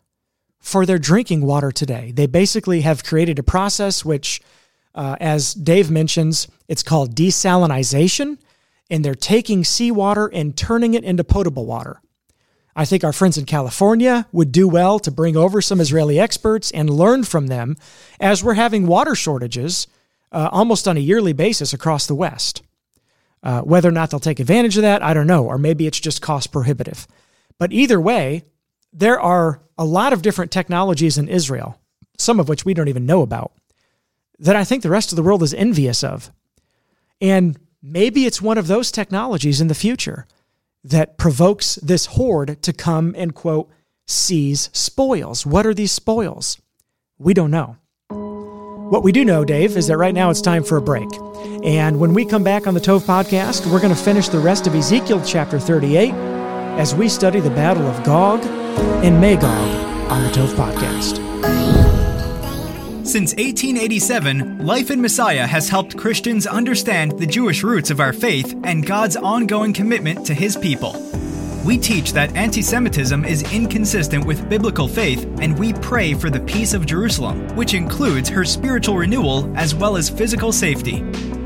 for 0.60 0.86
their 0.86 1.00
drinking 1.00 1.42
water 1.42 1.72
today. 1.72 2.12
They 2.12 2.28
basically 2.28 2.82
have 2.82 3.04
created 3.04 3.40
a 3.40 3.44
process 3.44 4.06
which, 4.06 4.42
uh, 4.94 5.16
as 5.20 5.54
Dave 5.54 5.90
mentions, 5.90 6.48
it's 6.68 6.84
called 6.84 7.16
desalinization, 7.16 8.38
and 8.90 9.04
they're 9.04 9.16
taking 9.16 9.64
seawater 9.64 10.28
and 10.28 10.56
turning 10.56 10.94
it 10.94 11.04
into 11.04 11.24
potable 11.24 11.66
water. 11.66 12.02
I 12.80 12.86
think 12.86 13.04
our 13.04 13.12
friends 13.12 13.40
in 13.40 13.46
California 13.46 14.28
would 14.32 14.52
do 14.52 14.68
well 14.68 15.00
to 15.00 15.10
bring 15.10 15.36
over 15.36 15.64
some 15.64 15.82
Israeli 15.82 16.20
experts 16.20 16.70
and 16.70 16.92
learn 16.92 17.24
from 17.24 17.48
them 17.48 17.76
as 18.20 18.44
we're 18.44 18.54
having 18.54 18.86
water 18.86 19.16
shortages 19.16 19.88
uh, 20.32 20.50
almost 20.52 20.88
on 20.88 20.96
a 20.96 21.00
yearly 21.00 21.34
basis 21.34 21.74
across 21.74 22.06
the 22.06 22.14
West. 22.14 22.62
Uh, 23.42 23.62
whether 23.62 23.90
or 23.90 23.92
not 23.92 24.12
they'll 24.12 24.20
take 24.20 24.40
advantage 24.40 24.78
of 24.78 24.84
that, 24.84 25.02
I 25.02 25.16
don't 25.16 25.26
know, 25.26 25.44
or 25.44 25.58
maybe 25.58 25.88
it's 25.88 26.00
just 26.00 26.22
cost 26.22 26.52
prohibitive. 26.52 27.08
But 27.58 27.74
either 27.74 28.00
way, 28.00 28.44
there 28.94 29.20
are 29.20 29.60
a 29.76 29.86
lot 29.86 30.14
of 30.14 30.22
different 30.22 30.52
technologies 30.52 31.18
in 31.18 31.28
Israel, 31.28 31.80
some 32.20 32.40
of 32.40 32.48
which 32.48 32.64
we 32.64 32.76
don't 32.76 32.90
even 32.90 33.08
know 33.08 33.24
about, 33.24 33.54
that 34.38 34.56
I 34.56 34.64
think 34.64 34.84
the 34.84 34.92
rest 34.92 35.12
of 35.12 35.16
the 35.16 35.24
world 35.24 35.42
is 35.42 35.54
envious 35.54 36.04
of. 36.04 36.30
And 37.20 37.58
maybe 37.82 38.26
it's 38.26 38.40
one 38.40 38.60
of 38.60 38.68
those 38.68 38.92
technologies 38.92 39.62
in 39.62 39.68
the 39.68 39.74
future 39.74 40.28
that 40.90 41.18
provokes 41.18 41.76
this 41.76 42.06
horde 42.08 42.62
to 42.64 42.74
come 42.74 43.14
and, 43.18 43.36
quote, 43.36 43.70
seize 44.08 44.70
spoils. 44.74 45.46
What 45.46 45.66
are 45.66 45.74
these 45.74 45.92
spoils? 45.92 46.62
We 47.18 47.34
don't 47.34 47.52
know. 47.52 47.78
What 48.90 49.04
we 49.04 49.12
do 49.12 49.26
know, 49.26 49.44
Dave, 49.44 49.76
is 49.76 49.88
that 49.88 49.98
right 49.98 50.14
now 50.14 50.30
it's 50.30 50.42
time 50.42 50.64
for 50.64 50.78
a 50.78 50.82
break. 50.82 51.10
And 51.64 52.00
when 52.00 52.14
we 52.14 52.26
come 52.26 52.44
back 52.44 52.68
on 52.68 52.74
the 52.74 52.80
Tove 52.80 53.02
podcast, 53.02 53.70
we're 53.70 53.82
going 53.82 53.94
to 53.94 54.02
finish 54.02 54.30
the 54.30 54.40
rest 54.40 54.66
of 54.66 54.76
Ezekiel 54.76 55.22
chapter 55.26 55.60
38 55.60 56.14
as 56.80 56.96
we 56.96 57.10
study 57.10 57.42
the 57.42 57.50
battle 57.50 57.86
of 57.86 58.02
Gog 58.06 58.46
and 59.04 59.20
Magog 59.20 60.12
on 60.12 60.24
the 60.24 60.30
Tove 60.30 60.54
podcast. 60.56 61.87
Since 63.08 63.34
1887, 63.36 64.66
Life 64.66 64.92
in 64.92 65.02
Messiah 65.02 65.48
has 65.48 65.70
helped 65.70 65.96
Christians 65.96 66.46
understand 66.46 67.18
the 67.18 67.26
Jewish 67.26 67.64
roots 67.64 67.90
of 67.90 68.02
our 68.02 68.12
faith 68.12 68.54
and 68.66 68.86
God's 68.86 69.16
ongoing 69.16 69.72
commitment 69.72 70.26
to 70.26 70.34
his 70.34 70.58
people. 70.58 70.92
We 71.64 71.78
teach 71.78 72.12
that 72.12 72.36
anti 72.36 72.62
Semitism 72.62 73.24
is 73.24 73.50
inconsistent 73.54 74.26
with 74.26 74.50
biblical 74.50 74.90
faith, 74.90 75.24
and 75.40 75.58
we 75.58 75.72
pray 75.72 76.16
for 76.16 76.30
the 76.30 76.42
peace 76.42 76.74
of 76.74 76.86
Jerusalem, 76.86 77.48
which 77.56 77.74
includes 77.74 78.28
her 78.28 78.44
spiritual 78.44 78.98
renewal 78.98 79.58
as 79.58 79.74
well 79.74 79.96
as 79.96 80.10
physical 80.10 80.52
safety. 80.52 80.98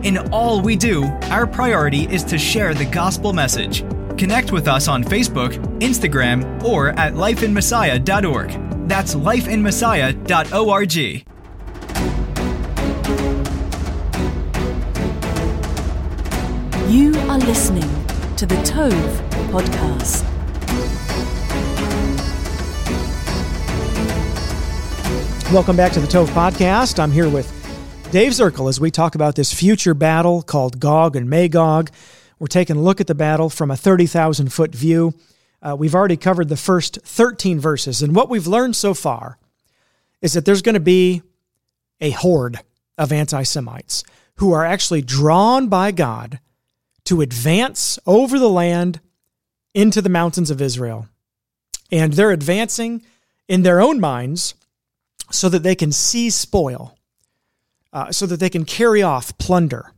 In 0.02 0.18
all 0.32 0.62
we 0.62 0.76
do, 0.76 1.04
our 1.30 1.46
priority 1.46 2.08
is 2.08 2.24
to 2.24 2.40
share 2.40 2.74
the 2.74 2.86
gospel 2.86 3.34
message. 3.34 3.82
Connect 4.18 4.52
with 4.52 4.68
us 4.68 4.88
on 4.88 5.04
Facebook, 5.04 5.54
Instagram, 5.78 6.64
or 6.64 6.90
at 6.98 7.14
lifeinmessiah.org. 7.14 8.88
That's 8.90 9.14
lifeinmessiah.org. 9.14 11.31
are 17.32 17.38
listening 17.38 18.06
to 18.36 18.46
the 18.46 18.56
Tove 18.56 19.30
Podcast. 19.52 20.26
Welcome 25.54 25.78
back 25.78 25.94
to 25.94 26.02
the 26.02 26.08
Tove 26.08 26.28
podcast. 26.28 27.00
I'm 27.00 27.14
here 27.14 27.30
with 27.30 27.48
Dave 28.12 28.34
Zirkle 28.34 28.68
as 28.68 28.82
we 28.82 28.92
talk 28.92 29.16
about 29.16 29.36
this 29.36 29.54
future 29.54 29.94
battle 29.94 30.42
called 30.42 30.82
Gog 30.82 31.16
and 31.16 31.30
Magog. 31.30 31.90
We're 32.38 32.48
taking 32.48 32.76
a 32.76 32.82
look 32.82 33.00
at 33.00 33.08
the 33.08 33.16
battle 33.16 33.50
from 33.50 33.72
a 33.72 33.78
30,000 33.78 34.52
foot 34.52 34.76
view. 34.76 35.14
Uh, 35.62 35.78
we've 35.80 35.96
already 35.96 36.18
covered 36.18 36.50
the 36.50 36.58
first 36.58 37.00
13 37.04 37.62
verses, 37.62 38.02
and 38.02 38.14
what 38.14 38.28
we've 38.28 38.46
learned 38.48 38.76
so 38.76 38.94
far 38.94 39.38
is 40.22 40.34
that 40.34 40.44
there's 40.44 40.62
going 40.62 40.74
to 40.74 40.82
be 40.82 41.22
a 42.02 42.10
horde 42.10 42.60
of 42.98 43.14
anti 43.14 43.44
Semites 43.44 44.04
who 44.36 44.52
are 44.52 44.66
actually 44.66 45.02
drawn 45.02 45.70
by 45.70 45.92
God 45.92 46.42
to 47.06 47.22
advance 47.22 48.00
over 48.06 48.38
the 48.38 48.50
land 48.50 49.00
into 49.74 50.02
the 50.02 50.10
mountains 50.10 50.52
of 50.52 50.62
Israel. 50.62 51.08
And 51.92 52.14
they're 52.14 52.32
advancing 52.32 53.04
in 53.48 53.64
their 53.64 53.82
own 53.82 54.00
minds 54.00 54.54
so 55.32 55.50
that 55.50 55.64
they 55.64 55.76
can 55.76 55.92
seize 55.92 56.36
spoil, 56.36 56.98
uh, 57.94 58.12
so 58.12 58.26
that 58.26 58.40
they 58.40 58.50
can 58.50 58.66
carry 58.66 59.02
off 59.02 59.38
plunder. 59.38 59.94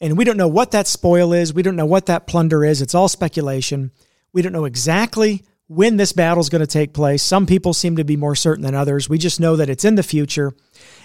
And 0.00 0.18
we 0.18 0.24
don't 0.24 0.36
know 0.36 0.48
what 0.48 0.72
that 0.72 0.88
spoil 0.88 1.32
is. 1.32 1.54
We 1.54 1.62
don't 1.62 1.76
know 1.76 1.86
what 1.86 2.06
that 2.06 2.26
plunder 2.26 2.64
is. 2.64 2.82
It's 2.82 2.94
all 2.94 3.08
speculation. 3.08 3.92
We 4.32 4.42
don't 4.42 4.52
know 4.52 4.64
exactly 4.64 5.44
when 5.68 5.96
this 5.96 6.12
battle 6.12 6.40
is 6.40 6.48
going 6.48 6.60
to 6.60 6.66
take 6.66 6.92
place. 6.92 7.22
Some 7.22 7.46
people 7.46 7.72
seem 7.72 7.96
to 7.96 8.04
be 8.04 8.16
more 8.16 8.34
certain 8.34 8.64
than 8.64 8.74
others. 8.74 9.08
We 9.08 9.18
just 9.18 9.40
know 9.40 9.56
that 9.56 9.70
it's 9.70 9.84
in 9.84 9.94
the 9.94 10.02
future. 10.02 10.54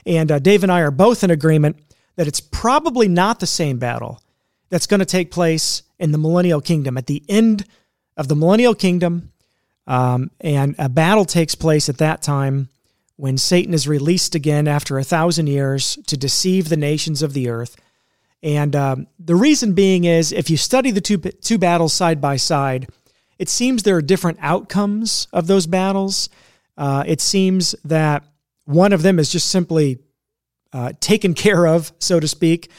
And 0.06 0.32
uh, 0.32 0.40
Dave 0.40 0.63
and 0.63 0.72
I 0.72 0.82
are 0.82 0.92
both 0.92 1.24
in 1.24 1.32
agreement 1.32 1.78
that 2.16 2.28
it's 2.28 2.40
probably 2.40 3.08
not 3.08 3.40
the 3.40 3.48
same 3.48 3.78
battle 3.78 4.22
that's 4.69 4.88
going 4.88 4.99
to 4.99 5.06
take 5.06 5.32
place 5.32 5.84
in 5.99 6.12
the 6.12 6.17
millennial 6.17 6.62
kingdom. 6.62 6.97
At 6.97 7.08
the 7.08 7.23
end 7.27 7.65
of 8.15 8.27
the 8.27 8.36
millennial 8.36 8.75
kingdom, 8.75 9.32
um, 9.86 10.32
and 10.41 10.75
a 10.77 10.89
battle 10.89 11.25
takes 11.25 11.56
place 11.56 11.88
at 11.89 11.97
that 11.97 12.21
time 12.21 12.69
when 13.15 13.38
Satan 13.38 13.73
is 13.73 13.88
released 13.88 14.36
again 14.36 14.67
after 14.67 14.97
a 14.97 15.03
thousand 15.03 15.47
years 15.47 15.97
to 16.08 16.17
deceive 16.17 16.69
the 16.69 16.77
nations 16.77 17.21
of 17.21 17.34
the 17.34 17.49
earth. 17.49 17.75
And 18.43 18.75
um, 18.75 19.08
the 19.17 19.36
reason 19.36 19.73
being 19.73 20.03
is 20.03 20.32
if 20.32 20.49
you 20.49 20.58
study 20.58 20.91
the 20.91 21.01
two, 21.01 21.17
two 21.17 21.58
battles 21.58 21.93
side 21.93 22.21
by 22.21 22.36
side, 22.36 22.88
it 23.39 23.49
seems 23.49 23.84
there 23.84 23.95
are 23.95 24.01
different 24.01 24.38
outcomes 24.41 25.27
of 25.34 25.47
those 25.47 25.67
battles. 25.67 26.30
Uh, 26.77 27.03
it 27.08 27.21
seems 27.21 27.75
that 27.86 28.23
one 28.65 28.93
of 28.93 29.01
them 29.01 29.17
is 29.17 29.32
just 29.32 29.49
simply 29.49 29.99
uh, 30.73 30.93
taken 30.99 31.34
care 31.45 31.65
of, 31.65 31.91
so 31.99 32.19
to 32.19 32.27
speak, 32.27 32.69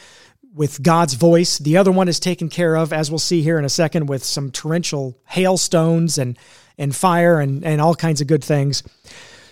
with 0.59 0.83
God's 0.83 1.13
voice. 1.13 1.57
The 1.57 1.77
other 1.77 1.89
one 1.89 2.09
is 2.09 2.19
taken 2.19 2.49
care 2.49 2.75
of, 2.75 2.91
as 2.91 3.09
we'll 3.09 3.17
see 3.17 3.41
here 3.41 3.57
in 3.57 3.63
a 3.63 3.69
second, 3.69 4.07
with 4.07 4.25
some 4.25 4.51
torrential 4.51 5.17
hailstones 5.25 6.17
and, 6.17 6.37
and 6.77 6.93
fire 6.93 7.39
and, 7.39 7.63
and 7.63 7.79
all 7.79 7.95
kinds 7.95 8.19
of 8.19 8.27
good 8.27 8.43
things. 8.43 8.83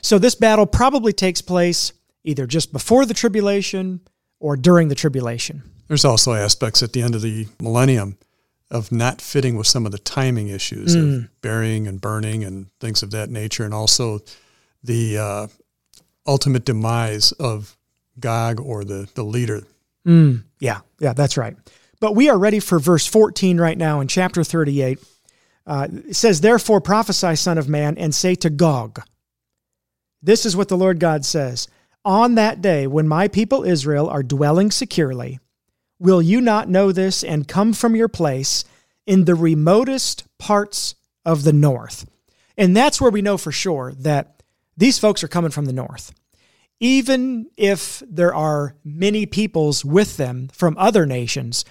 So 0.01 0.19
this 0.19 0.35
battle 0.35 0.65
probably 0.65 1.13
takes 1.13 1.41
place 1.41 1.93
either 2.25 2.45
just 2.45 2.73
before 2.73 3.05
the 3.05 3.13
tribulation 3.13 4.01
or 4.41 4.57
during 4.57 4.89
the 4.89 4.95
tribulation. 4.95 5.63
There's 5.87 6.03
also 6.03 6.33
aspects 6.33 6.83
at 6.83 6.91
the 6.91 7.01
end 7.01 7.15
of 7.15 7.21
the 7.21 7.47
millennium 7.61 8.17
of 8.69 8.91
not 8.91 9.21
fitting 9.21 9.55
with 9.55 9.67
some 9.67 9.85
of 9.85 9.93
the 9.93 9.99
timing 9.99 10.49
issues 10.49 10.93
of 10.93 11.29
burying 11.39 11.87
and 11.87 12.01
burning 12.01 12.43
and 12.43 12.69
things 12.81 13.01
of 13.01 13.11
that 13.11 13.29
nature, 13.29 13.63
and 13.63 13.73
also 13.73 14.19
the 14.83 15.17
uh, 15.17 15.47
ultimate 16.27 16.65
demise 16.65 17.31
of 17.31 17.77
Gog 18.19 18.59
or 18.59 18.83
the, 18.83 19.07
the 19.15 19.23
leader. 19.23 19.61
Yeah, 20.59 20.81
yeah, 20.99 21.13
that's 21.13 21.37
right. 21.37 21.55
But 21.99 22.15
we 22.15 22.29
are 22.29 22.37
ready 22.37 22.59
for 22.59 22.79
verse 22.79 23.05
14 23.05 23.59
right 23.59 23.77
now 23.77 23.99
in 23.99 24.07
chapter 24.07 24.43
38. 24.43 24.99
Uh, 25.65 25.87
it 25.91 26.15
says, 26.15 26.41
Therefore 26.41 26.79
prophesy, 26.79 27.35
Son 27.35 27.57
of 27.57 27.67
Man, 27.67 27.97
and 27.97 28.13
say 28.13 28.35
to 28.35 28.49
Gog, 28.49 29.01
This 30.21 30.45
is 30.45 30.55
what 30.55 30.69
the 30.69 30.77
Lord 30.77 30.99
God 30.99 31.25
says 31.25 31.67
On 32.05 32.35
that 32.35 32.61
day 32.61 32.87
when 32.87 33.07
my 33.07 33.27
people 33.27 33.63
Israel 33.63 34.09
are 34.09 34.23
dwelling 34.23 34.71
securely, 34.71 35.39
will 35.99 36.21
you 36.21 36.39
not 36.39 36.69
know 36.69 36.91
this 36.91 37.23
and 37.23 37.47
come 37.47 37.73
from 37.73 37.95
your 37.95 38.07
place 38.07 38.63
in 39.05 39.25
the 39.25 39.35
remotest 39.35 40.23
parts 40.37 40.95
of 41.25 41.43
the 41.43 41.53
north? 41.53 42.09
And 42.57 42.75
that's 42.75 43.01
where 43.01 43.11
we 43.11 43.21
know 43.21 43.37
for 43.37 43.51
sure 43.51 43.93
that 43.99 44.41
these 44.77 44.99
folks 44.99 45.23
are 45.23 45.27
coming 45.27 45.51
from 45.51 45.65
the 45.65 45.73
north 45.73 46.13
even 46.79 47.47
if 47.57 48.03
there 48.07 48.33
are 48.33 48.75
many 48.83 49.25
peoples 49.25 49.83
with 49.83 50.17
them 50.17 50.49
from 50.53 50.77
other 50.77 51.05
nations, 51.05 51.65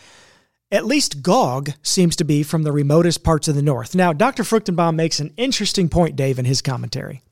At 0.71 0.85
least 0.85 1.23
Gog 1.23 1.71
seems 1.83 2.17
to 2.17 2.25
be 2.25 2.43
from 2.43 2.65
the 2.65 2.73
remotest 2.73 3.23
parts 3.23 3.47
of 3.47 3.55
the 3.55 3.63
north. 3.63 3.95
Now, 3.95 4.13
Dr. 4.13 4.43
Fruchtenbaum 4.43 4.97
makes 4.97 5.21
an 5.21 5.33
interesting 5.37 5.89
point, 5.89 6.17
Dave, 6.17 6.39
in 6.39 6.45
his 6.45 6.61
commentary. 6.61 7.23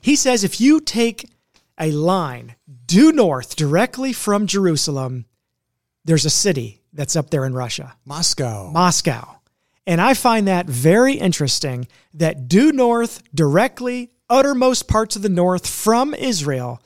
He 0.00 0.16
says 0.16 0.42
if 0.42 0.60
you 0.60 0.80
take 0.80 1.30
a 1.78 1.92
line 1.92 2.56
due 2.86 3.12
north 3.12 3.54
directly 3.56 4.12
from 4.12 4.46
Jerusalem, 4.46 5.26
there's 6.04 6.24
a 6.24 6.30
city 6.30 6.82
that's 6.92 7.16
up 7.16 7.30
there 7.30 7.44
in 7.44 7.54
Russia, 7.54 7.94
Moscow. 8.04 8.70
Moscow. 8.70 9.36
And 9.86 10.00
I 10.00 10.14
find 10.14 10.48
that 10.48 10.66
very 10.66 11.14
interesting 11.14 11.86
that 12.12 12.48
due 12.48 12.72
north, 12.72 13.22
directly, 13.34 14.10
uttermost 14.28 14.88
parts 14.88 15.14
of 15.14 15.22
the 15.22 15.28
north 15.28 15.66
from 15.66 16.12
Israel 16.12 16.82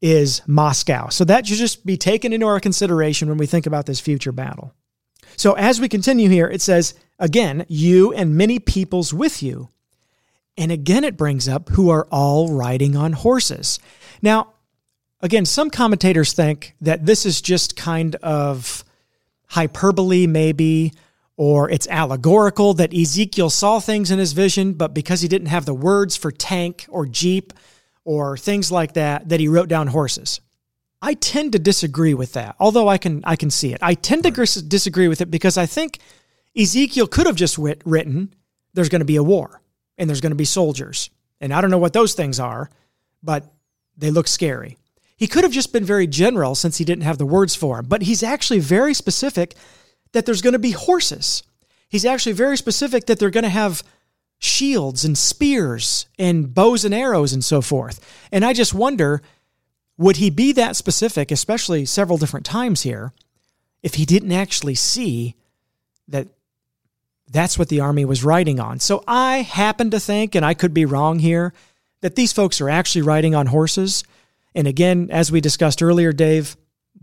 is 0.00 0.42
Moscow. 0.46 1.08
So 1.08 1.24
that 1.24 1.46
should 1.46 1.58
just 1.58 1.84
be 1.84 1.96
taken 1.96 2.32
into 2.32 2.46
our 2.46 2.60
consideration 2.60 3.28
when 3.28 3.38
we 3.38 3.46
think 3.46 3.66
about 3.66 3.86
this 3.86 4.00
future 4.00 4.32
battle. 4.32 4.74
So 5.36 5.54
as 5.54 5.80
we 5.80 5.88
continue 5.88 6.28
here, 6.28 6.48
it 6.48 6.62
says, 6.62 6.94
again, 7.18 7.66
you 7.68 8.12
and 8.12 8.36
many 8.36 8.58
peoples 8.58 9.12
with 9.12 9.42
you. 9.42 9.70
And 10.56 10.72
again, 10.72 11.04
it 11.04 11.16
brings 11.16 11.48
up 11.48 11.68
who 11.70 11.90
are 11.90 12.06
all 12.10 12.52
riding 12.52 12.96
on 12.96 13.12
horses. 13.12 13.78
Now, 14.22 14.54
again, 15.20 15.44
some 15.44 15.70
commentators 15.70 16.32
think 16.32 16.74
that 16.80 17.06
this 17.06 17.24
is 17.24 17.40
just 17.40 17.76
kind 17.76 18.16
of 18.16 18.84
hyperbole, 19.46 20.26
maybe, 20.26 20.92
or 21.36 21.70
it's 21.70 21.86
allegorical 21.86 22.74
that 22.74 22.92
Ezekiel 22.92 23.50
saw 23.50 23.78
things 23.78 24.10
in 24.10 24.18
his 24.18 24.32
vision, 24.32 24.72
but 24.72 24.92
because 24.92 25.20
he 25.20 25.28
didn't 25.28 25.46
have 25.46 25.64
the 25.64 25.74
words 25.74 26.16
for 26.16 26.32
tank 26.32 26.86
or 26.88 27.06
jeep 27.06 27.52
or 28.08 28.38
things 28.38 28.72
like 28.72 28.94
that, 28.94 29.28
that 29.28 29.38
he 29.38 29.48
wrote 29.48 29.68
down 29.68 29.86
horses. 29.86 30.40
I 31.02 31.12
tend 31.12 31.52
to 31.52 31.58
disagree 31.58 32.14
with 32.14 32.32
that, 32.32 32.56
although 32.58 32.88
I 32.88 32.96
can 32.96 33.20
I 33.22 33.36
can 33.36 33.50
see 33.50 33.74
it. 33.74 33.80
I 33.82 33.92
tend 33.92 34.22
to 34.22 34.30
gris- 34.30 34.54
disagree 34.54 35.08
with 35.08 35.20
it 35.20 35.30
because 35.30 35.58
I 35.58 35.66
think 35.66 35.98
Ezekiel 36.56 37.06
could 37.06 37.26
have 37.26 37.36
just 37.36 37.58
writ- 37.58 37.82
written, 37.84 38.34
"There's 38.72 38.88
going 38.88 39.02
to 39.02 39.12
be 39.14 39.16
a 39.16 39.22
war 39.22 39.60
and 39.98 40.08
there's 40.08 40.22
going 40.22 40.32
to 40.32 40.36
be 40.36 40.46
soldiers," 40.46 41.10
and 41.38 41.52
I 41.52 41.60
don't 41.60 41.70
know 41.70 41.76
what 41.76 41.92
those 41.92 42.14
things 42.14 42.40
are, 42.40 42.70
but 43.22 43.52
they 43.98 44.10
look 44.10 44.26
scary. 44.26 44.78
He 45.14 45.26
could 45.26 45.44
have 45.44 45.52
just 45.52 45.74
been 45.74 45.84
very 45.84 46.06
general 46.06 46.54
since 46.54 46.78
he 46.78 46.86
didn't 46.86 47.04
have 47.04 47.18
the 47.18 47.26
words 47.26 47.54
for 47.54 47.76
them, 47.76 47.88
but 47.88 48.00
he's 48.00 48.22
actually 48.22 48.60
very 48.60 48.94
specific 48.94 49.54
that 50.12 50.24
there's 50.24 50.40
going 50.40 50.54
to 50.54 50.58
be 50.58 50.70
horses. 50.70 51.42
He's 51.90 52.06
actually 52.06 52.32
very 52.32 52.56
specific 52.56 53.04
that 53.04 53.18
they're 53.18 53.28
going 53.28 53.44
to 53.44 53.50
have 53.50 53.82
shields 54.38 55.04
and 55.04 55.18
spears 55.18 56.06
and 56.18 56.54
bows 56.54 56.84
and 56.84 56.94
arrows 56.94 57.32
and 57.32 57.44
so 57.44 57.60
forth. 57.60 58.00
And 58.30 58.44
I 58.44 58.52
just 58.52 58.72
wonder 58.72 59.22
would 59.96 60.16
he 60.18 60.30
be 60.30 60.52
that 60.52 60.76
specific, 60.76 61.32
especially 61.32 61.84
several 61.84 62.18
different 62.18 62.46
times 62.46 62.82
here, 62.82 63.12
if 63.82 63.94
he 63.94 64.04
didn't 64.04 64.32
actually 64.32 64.76
see 64.76 65.34
that 66.06 66.28
that's 67.30 67.58
what 67.58 67.68
the 67.68 67.80
army 67.80 68.04
was 68.04 68.24
riding 68.24 68.60
on? 68.60 68.78
So 68.78 69.02
I 69.08 69.38
happen 69.38 69.90
to 69.90 69.98
think, 69.98 70.36
and 70.36 70.46
I 70.46 70.54
could 70.54 70.72
be 70.72 70.84
wrong 70.84 71.18
here, 71.18 71.52
that 72.00 72.14
these 72.14 72.32
folks 72.32 72.60
are 72.60 72.70
actually 72.70 73.02
riding 73.02 73.34
on 73.34 73.46
horses. 73.46 74.04
And 74.54 74.68
again, 74.68 75.08
as 75.10 75.32
we 75.32 75.40
discussed 75.40 75.82
earlier, 75.82 76.12
Dave, 76.12 76.56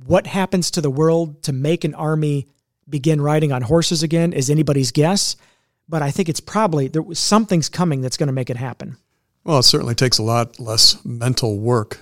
what 0.06 0.26
happens 0.26 0.72
to 0.72 0.82
the 0.82 0.90
world 0.90 1.44
to 1.44 1.54
make 1.54 1.84
an 1.84 1.96
army 1.96 2.48
begin 2.88 3.20
riding 3.20 3.52
on 3.52 3.62
horses 3.62 4.04
again 4.04 4.32
is 4.32 4.50
anybody's 4.50 4.92
guess. 4.92 5.36
But 5.88 6.02
I 6.02 6.12
think 6.12 6.30
it's 6.30 6.40
probably 6.40 6.88
there 6.88 7.02
was 7.02 7.20
something's 7.20 7.70
coming 7.70 8.02
that's 8.02 8.18
going 8.18 8.28
to 8.28 8.34
make 8.34 8.50
it 8.50 8.58
happen. 8.58 8.98
Well, 9.44 9.60
it 9.60 9.64
certainly 9.64 9.96
takes 9.96 10.18
a 10.18 10.24
lot 10.24 10.60
less 10.60 11.04
mental 11.06 11.60
work 11.60 12.00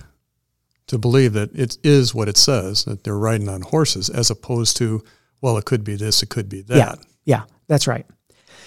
to 0.86 0.98
believe 0.98 1.32
that 1.34 1.54
it 1.54 1.78
is 1.82 2.14
what 2.14 2.28
it 2.28 2.36
says, 2.36 2.84
that 2.84 3.04
they're 3.04 3.18
riding 3.18 3.48
on 3.48 3.62
horses, 3.62 4.08
as 4.08 4.30
opposed 4.30 4.76
to, 4.78 5.02
well, 5.40 5.56
it 5.56 5.64
could 5.64 5.84
be 5.84 5.96
this, 5.96 6.22
it 6.22 6.28
could 6.28 6.48
be 6.48 6.62
that. 6.62 6.76
Yeah, 6.76 6.94
yeah, 7.24 7.42
that's 7.66 7.86
right. 7.86 8.06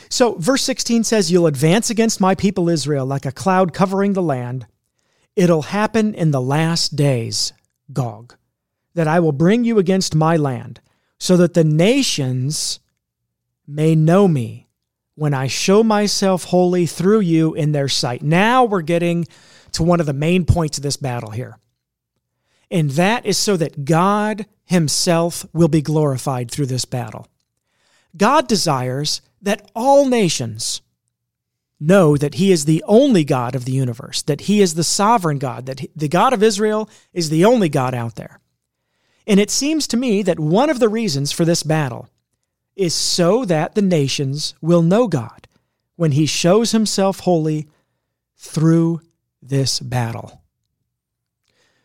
So, 0.10 0.36
verse 0.36 0.64
16 0.64 1.04
says, 1.04 1.32
You'll 1.32 1.48
advance 1.48 1.90
against 1.90 2.22
my 2.22 2.34
people 2.36 2.70
Israel 2.70 3.06
like 3.06 3.26
a 3.26 3.32
cloud 3.32 3.74
covering 3.74 4.14
the 4.14 4.22
land. 4.22 4.66
It'll 5.36 5.64
happen 5.64 6.14
in 6.14 6.32
the 6.32 6.42
last 6.42 6.96
days, 6.96 7.54
Gog, 7.92 8.36
that 8.94 9.08
I 9.08 9.20
will 9.20 9.32
bring 9.32 9.64
you 9.64 9.80
against 9.80 10.16
my 10.16 10.38
land, 10.38 10.82
so 11.20 11.38
that 11.38 11.54
the 11.54 11.64
nations 11.64 12.80
may 13.68 13.96
know 13.96 14.28
me 14.28 14.67
when 15.18 15.34
I 15.34 15.48
show 15.48 15.84
myself 15.84 16.44
holy 16.44 16.86
through 16.86 17.22
you 17.22 17.56
in 17.56 17.72
their 17.72 17.88
sight. 17.88 18.22
Now 18.22 18.66
we're 18.66 18.84
getting 18.84 19.26
to 19.72 19.82
one 19.82 20.00
of 20.00 20.06
the 20.06 20.14
main 20.14 20.46
points 20.46 20.78
of 20.78 20.84
this 20.84 20.96
battle 20.96 21.32
here. 21.32 21.58
And 22.70 22.92
that 22.92 23.26
is 23.26 23.36
so 23.36 23.58
that 23.58 23.84
God 23.84 24.46
Himself 24.66 25.44
will 25.54 25.70
be 25.70 25.82
glorified 25.82 26.52
through 26.52 26.68
this 26.68 26.86
battle. 26.86 27.28
God 28.16 28.48
desires 28.48 29.22
that 29.42 29.72
all 29.76 30.08
nations 30.08 30.82
know 31.80 32.16
that 32.16 32.36
He 32.36 32.52
is 32.52 32.66
the 32.66 32.84
only 32.88 33.24
God 33.24 33.56
of 33.56 33.66
the 33.66 33.72
universe, 33.72 34.22
that 34.22 34.42
He 34.42 34.62
is 34.62 34.76
the 34.76 34.84
sovereign 34.84 35.40
God, 35.40 35.66
that 35.66 35.82
the 35.96 36.08
God 36.08 36.32
of 36.32 36.44
Israel 36.44 36.92
is 37.12 37.32
the 37.32 37.44
only 37.44 37.70
God 37.70 37.96
out 37.96 38.18
there. 38.18 38.40
And 39.26 39.40
it 39.40 39.50
seems 39.50 39.88
to 39.88 39.98
me 39.98 40.22
that 40.22 40.40
one 40.40 40.70
of 40.70 40.80
the 40.80 40.90
reasons 40.90 41.32
for 41.32 41.44
this 41.44 41.64
battle 41.64 42.08
is 42.78 42.94
so 42.94 43.44
that 43.46 43.76
the 43.76 43.82
nations 43.82 44.54
will 44.62 44.82
know 44.82 45.08
God 45.08 45.48
when 45.96 46.12
He 46.14 46.26
shows 46.26 46.72
Himself 46.72 47.22
holy 47.22 47.68
through 48.38 49.02
this 49.42 49.80
battle. 49.80 50.42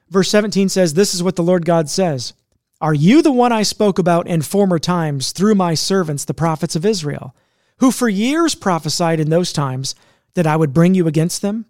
Verse 0.09 0.31
17 0.31 0.69
says, 0.69 0.95
This 0.95 1.15
is 1.15 1.23
what 1.23 1.37
the 1.37 1.43
Lord 1.43 1.65
God 1.65 1.89
says 1.89 2.35
Are 2.81 2.95
you 2.95 3.23
the 3.23 3.33
one 3.33 3.51
I 3.51 3.63
spoke 3.63 3.99
about 3.99 4.29
in 4.29 4.43
former 4.43 4.79
times 4.79 5.33
through 5.33 5.55
my 5.55 5.75
servants, 5.75 6.25
the 6.25 6.35
prophets 6.35 6.77
of 6.77 6.85
Israel, 6.85 7.35
who 7.79 7.91
for 7.91 8.09
years 8.09 8.55
prophesied 8.55 9.19
in 9.19 9.31
those 9.31 9.53
times 9.53 9.95
that 10.35 10.47
I 10.47 10.57
would 10.57 10.75
bring 10.75 10.95
you 10.95 11.09
against 11.09 11.41
them? 11.43 11.65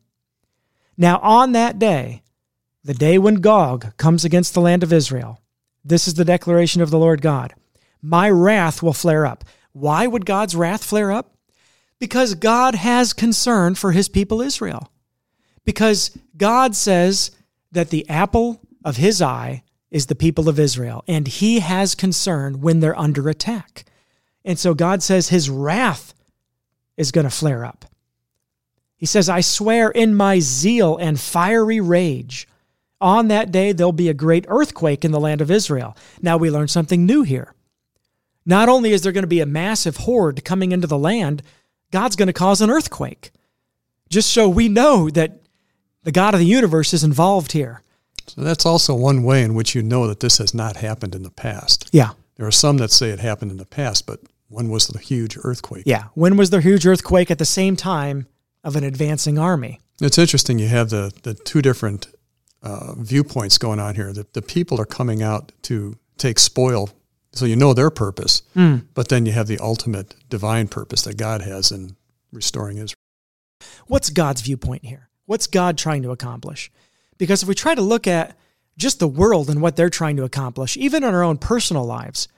Now, 0.97 1.19
on 1.21 1.53
that 1.53 1.79
day, 1.79 2.23
the 2.85 2.95
day 2.95 3.17
when 3.17 3.37
Gog 3.37 3.97
comes 3.97 4.25
against 4.25 4.53
the 4.53 4.61
land 4.61 4.83
of 4.83 4.93
Israel, 4.93 5.41
this 5.85 6.09
is 6.09 6.15
the 6.15 6.25
declaration 6.25 6.83
of 6.83 6.91
the 6.91 6.99
Lord 6.99 7.23
God 7.23 7.55
My 8.03 8.29
wrath 8.29 8.83
will 8.83 8.93
flare 8.93 9.25
up. 9.25 9.45
Why 9.73 10.07
would 10.07 10.27
God's 10.27 10.57
wrath 10.57 10.85
flare 10.85 11.13
up? 11.13 11.37
Because 11.99 12.35
God 12.35 12.75
has 12.75 13.13
concern 13.13 13.77
for 13.77 13.93
his 13.93 14.09
people 14.09 14.43
Israel. 14.43 14.91
Because 15.65 16.17
God 16.37 16.75
says, 16.75 17.31
that 17.73 17.89
the 17.89 18.09
apple 18.09 18.61
of 18.85 18.97
his 18.97 19.21
eye 19.21 19.65
is 19.91 20.07
the 20.07 20.15
people 20.15 20.49
of 20.49 20.59
Israel, 20.59 21.03
and 21.09 21.27
he 21.27 21.61
has 21.61 21.95
concern 21.95 22.61
when 22.61 22.81
they're 22.81 22.99
under 22.99 23.29
attack. 23.29 23.85
And 24.45 24.59
so 24.59 24.75
God 24.75 25.03
says 25.03 25.29
his 25.29 25.51
wrath 25.51 26.15
is 26.97 27.13
going 27.13 27.25
to 27.25 27.31
flare 27.31 27.65
up. 27.65 27.85
He 28.97 29.07
says, 29.07 29.29
I 29.29 29.41
swear 29.41 29.91
in 29.91 30.15
my 30.15 30.39
zeal 30.39 30.97
and 30.97 31.19
fiery 31.19 31.81
rage, 31.81 32.47
on 33.01 33.29
that 33.29 33.51
day 33.51 33.73
there'll 33.73 33.93
be 33.93 34.09
a 34.09 34.15
great 34.15 34.45
earthquake 34.49 35.05
in 35.05 35.11
the 35.11 35.21
land 35.21 35.41
of 35.41 35.51
Israel. 35.51 35.97
Now 36.21 36.37
we 36.37 36.51
learn 36.51 36.69
something 36.69 37.05
new 37.05 37.23
here. 37.23 37.55
Not 38.45 38.69
only 38.69 38.93
is 38.93 39.03
there 39.03 39.13
going 39.13 39.23
to 39.23 39.29
be 39.29 39.41
a 39.41 39.47
massive 39.47 39.99
horde 39.99 40.45
coming 40.45 40.73
into 40.73 40.87
the 40.87 40.99
land, 40.99 41.43
God's 41.91 42.17
going 42.17 42.27
to 42.27 42.33
cause 42.33 42.61
an 42.61 42.71
earthquake. 42.71 43.31
Just 44.09 44.31
so 44.31 44.49
we 44.49 44.69
know 44.69 45.09
that 45.11 45.41
the 46.03 46.13
God 46.13 46.35
of 46.35 46.41
the 46.41 46.47
universe 46.47 46.93
is 46.93 47.05
involved 47.05 47.53
here. 47.53 47.83
So 48.27 48.41
that's 48.41 48.67
also 48.67 48.95
one 48.95 49.23
way 49.23 49.43
in 49.43 49.55
which 49.55 49.75
you 49.75 49.83
know 49.83 50.07
that 50.07 50.21
this 50.21 50.39
has 50.39 50.55
not 50.55 50.77
happened 50.77 51.15
in 51.15 51.23
the 51.23 51.31
past. 51.31 51.89
Yeah. 51.93 52.11
There 52.37 52.47
are 52.47 52.53
some 52.53 52.79
that 52.79 52.91
say 52.91 53.11
it 53.11 53.21
happened 53.21 53.51
in 53.51 53.57
the 53.57 53.67
past, 53.67 54.07
but 54.07 54.21
when 54.49 54.69
was 54.69 54.87
the 54.87 54.99
huge 54.99 55.39
earthquake? 55.43 55.85
Yeah. 55.87 56.05
When 56.15 56.37
was 56.37 56.51
the 56.51 56.61
huge 56.61 56.87
earthquake 56.87 57.31
at 57.31 57.39
the 57.39 57.45
same 57.45 57.77
time 57.77 58.27
of 58.65 58.77
an 58.77 58.85
advancing 58.85 59.39
army? 59.39 59.81
It's 60.01 60.19
interesting. 60.19 60.59
You 60.59 60.69
have 60.69 60.91
the, 60.91 61.13
the 61.23 61.35
two 61.35 61.63
different 61.63 62.09
uh, 62.63 62.95
viewpoints 62.97 63.59
going 63.59 63.81
on 63.81 63.95
here. 63.95 64.13
The, 64.13 64.27
the 64.33 64.43
people 64.43 64.81
are 64.81 64.87
coming 64.87 65.23
out 65.23 65.53
to 65.63 65.97
take 66.17 66.39
spoil, 66.39 66.91
so 67.33 67.45
you 67.45 67.57
know 67.57 67.75
their 67.75 67.91
purpose, 67.91 68.43
mm. 68.55 68.85
but 68.95 69.09
then 69.09 69.27
you 69.27 69.33
have 69.33 69.47
the 69.47 69.59
ultimate 69.59 70.15
divine 70.29 70.69
purpose 70.69 71.03
that 71.03 71.17
God 71.17 71.43
has 71.43 71.71
in 71.71 71.97
restoring 72.33 72.79
Israel. 72.79 72.97
What's 73.87 74.11
God's 74.11 74.43
viewpoint 74.43 74.85
here? 74.85 75.09
What's 75.27 75.47
God 75.47 75.79
trying 75.79 76.03
to 76.03 76.11
accomplish? 76.11 76.71
Because 77.19 77.43
if 77.43 77.49
we 77.49 77.55
try 77.55 77.75
to 77.75 77.83
look 77.83 78.07
at 78.07 78.37
just 78.77 78.99
the 78.99 79.09
world 79.09 79.49
and 79.49 79.63
what 79.63 79.77
they're 79.77 79.91
trying 79.91 80.17
to 80.17 80.25
accomplish, 80.25 80.77
even 80.77 81.05
in 81.05 81.15
our 81.15 81.23
own 81.23 81.39
personal 81.39 81.85
lives, 81.85 82.29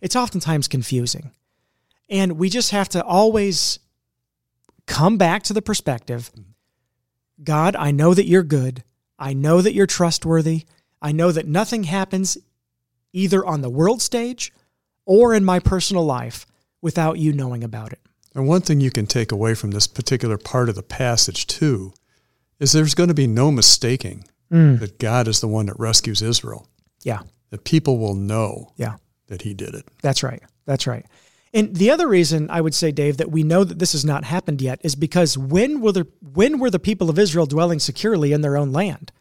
it's 0.00 0.16
oftentimes 0.16 0.68
confusing. 0.68 1.30
And 2.08 2.32
we 2.32 2.48
just 2.48 2.72
have 2.72 2.88
to 2.90 3.04
always 3.04 3.78
come 4.86 5.16
back 5.16 5.44
to 5.44 5.52
the 5.52 5.62
perspective 5.62 6.30
God, 7.42 7.74
I 7.74 7.90
know 7.90 8.14
that 8.14 8.26
you're 8.26 8.42
good. 8.42 8.84
I 9.18 9.32
know 9.32 9.62
that 9.62 9.74
you're 9.74 9.86
trustworthy. 9.86 10.64
I 11.00 11.10
know 11.10 11.32
that 11.32 11.46
nothing 11.46 11.84
happens 11.84 12.38
either 13.12 13.44
on 13.44 13.60
the 13.60 13.70
world 13.70 14.02
stage 14.02 14.52
or 15.04 15.34
in 15.34 15.44
my 15.44 15.58
personal 15.58 16.04
life 16.04 16.46
without 16.80 17.18
you 17.18 17.32
knowing 17.32 17.64
about 17.64 17.92
it. 17.92 18.00
And 18.34 18.46
one 18.46 18.62
thing 18.62 18.80
you 18.80 18.90
can 18.90 19.06
take 19.06 19.30
away 19.30 19.54
from 19.54 19.72
this 19.72 19.86
particular 19.86 20.38
part 20.38 20.68
of 20.68 20.74
the 20.74 20.82
passage, 20.82 21.46
too, 21.46 21.92
is 22.58 22.72
there's 22.72 22.94
going 22.94 23.08
to 23.08 23.14
be 23.14 23.26
no 23.26 23.50
mistaking 23.50 24.24
mm. 24.50 24.78
that 24.80 24.98
God 24.98 25.28
is 25.28 25.40
the 25.40 25.48
one 25.48 25.66
that 25.66 25.78
rescues 25.78 26.22
Israel. 26.22 26.68
Yeah. 27.02 27.20
That 27.50 27.64
people 27.64 27.98
will 27.98 28.14
know 28.14 28.72
yeah. 28.76 28.96
that 29.26 29.42
he 29.42 29.52
did 29.52 29.74
it. 29.74 29.86
That's 30.00 30.22
right. 30.22 30.42
That's 30.64 30.86
right. 30.86 31.04
And 31.54 31.76
the 31.76 31.90
other 31.90 32.08
reason 32.08 32.48
I 32.50 32.62
would 32.62 32.74
say, 32.74 32.92
Dave, 32.92 33.18
that 33.18 33.30
we 33.30 33.42
know 33.42 33.62
that 33.62 33.78
this 33.78 33.92
has 33.92 34.04
not 34.04 34.24
happened 34.24 34.62
yet 34.62 34.80
is 34.82 34.94
because 34.94 35.36
when 35.36 35.82
were 35.82 35.92
the 35.92 36.06
when 36.32 36.58
were 36.58 36.70
the 36.70 36.78
people 36.78 37.10
of 37.10 37.18
Israel 37.18 37.44
dwelling 37.44 37.78
securely 37.78 38.32
in 38.32 38.40
their 38.40 38.56
own 38.56 38.72
land? 38.72 39.12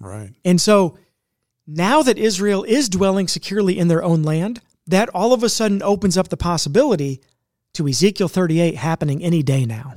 Right. 0.00 0.30
And 0.44 0.58
so 0.58 0.96
now 1.66 2.02
that 2.02 2.18
Israel 2.18 2.64
is 2.64 2.88
dwelling 2.88 3.28
securely 3.28 3.78
in 3.78 3.88
their 3.88 4.02
own 4.02 4.22
land, 4.22 4.60
that 4.86 5.08
all 5.10 5.32
of 5.32 5.42
a 5.42 5.48
sudden 5.48 5.82
opens 5.82 6.18
up 6.18 6.28
the 6.28 6.36
possibility 6.36 7.20
to 7.72 7.88
Ezekiel 7.88 8.28
38 8.28 8.76
happening 8.76 9.22
any 9.22 9.42
day 9.42 9.64
now. 9.64 9.94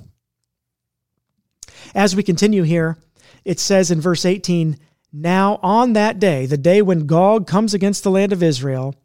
As 1.94 2.16
we 2.16 2.24
continue 2.24 2.64
here, 2.64 2.98
it 3.46 3.60
says 3.60 3.92
in 3.92 4.02
verse 4.02 4.26
18, 4.26 4.78
Now 5.12 5.60
on 5.62 5.94
that 5.94 6.20
day, 6.20 6.46
the 6.46 6.58
day 6.58 6.82
when 6.82 7.06
Gog 7.06 7.48
comes 7.48 7.74
against 7.74 8.04
the 8.04 8.12
land 8.12 8.34
of 8.34 8.44
Israel, 8.44 8.96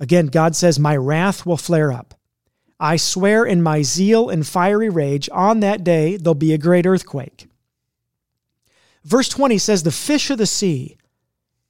again, 0.00 0.26
God 0.26 0.56
says, 0.56 0.78
My 0.78 0.96
wrath 0.96 1.46
will 1.46 1.56
flare 1.56 1.92
up. 1.92 2.14
I 2.78 2.96
swear 2.96 3.44
in 3.44 3.62
my 3.62 3.82
zeal 3.82 4.28
and 4.28 4.46
fiery 4.46 4.90
rage, 4.90 5.28
on 5.32 5.60
that 5.60 5.84
day 5.84 6.16
there'll 6.16 6.34
be 6.34 6.52
a 6.52 6.58
great 6.58 6.86
earthquake. 6.86 7.48
Verse 9.04 9.28
20 9.28 9.56
says, 9.58 9.82
The 9.82 9.92
fish 9.92 10.30
of 10.30 10.38
the 10.38 10.46
sea, 10.46 10.96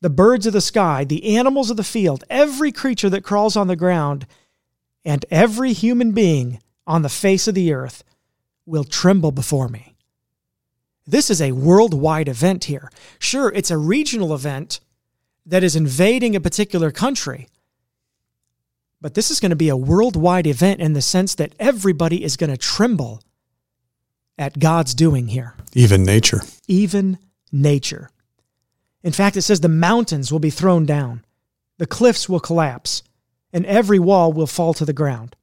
the 0.06 0.10
birds 0.10 0.46
of 0.46 0.52
the 0.52 0.60
sky, 0.60 1.02
the 1.02 1.36
animals 1.36 1.68
of 1.68 1.76
the 1.76 1.82
field, 1.82 2.22
every 2.30 2.70
creature 2.70 3.10
that 3.10 3.24
crawls 3.24 3.56
on 3.56 3.66
the 3.66 3.74
ground, 3.74 4.24
and 5.04 5.24
every 5.32 5.72
human 5.72 6.12
being 6.12 6.60
on 6.86 7.02
the 7.02 7.08
face 7.08 7.48
of 7.48 7.56
the 7.56 7.72
earth 7.72 8.04
will 8.66 8.84
tremble 8.84 9.32
before 9.32 9.68
me. 9.68 9.96
This 11.08 11.28
is 11.28 11.42
a 11.42 11.50
worldwide 11.50 12.28
event 12.28 12.66
here. 12.66 12.88
Sure, 13.18 13.50
it's 13.52 13.72
a 13.72 13.76
regional 13.76 14.32
event 14.32 14.78
that 15.44 15.64
is 15.64 15.74
invading 15.74 16.36
a 16.36 16.40
particular 16.40 16.92
country, 16.92 17.48
but 19.00 19.14
this 19.14 19.28
is 19.32 19.40
going 19.40 19.50
to 19.50 19.56
be 19.56 19.70
a 19.70 19.76
worldwide 19.76 20.46
event 20.46 20.80
in 20.80 20.92
the 20.92 21.02
sense 21.02 21.34
that 21.34 21.52
everybody 21.58 22.22
is 22.22 22.36
going 22.36 22.50
to 22.50 22.56
tremble 22.56 23.24
at 24.38 24.60
God's 24.60 24.94
doing 24.94 25.26
here. 25.26 25.54
Even 25.74 26.04
nature. 26.04 26.42
Even 26.68 27.18
nature. 27.50 28.08
In 29.06 29.12
fact, 29.12 29.36
it 29.36 29.42
says 29.42 29.60
the 29.60 29.68
mountains 29.68 30.32
will 30.32 30.40
be 30.40 30.50
thrown 30.50 30.84
down, 30.84 31.24
the 31.78 31.86
cliffs 31.86 32.28
will 32.28 32.40
collapse, 32.40 33.04
and 33.52 33.64
every 33.64 34.00
wall 34.00 34.32
will 34.32 34.48
fall 34.48 34.74
to 34.74 34.84
the 34.84 34.92
ground. 34.92 35.36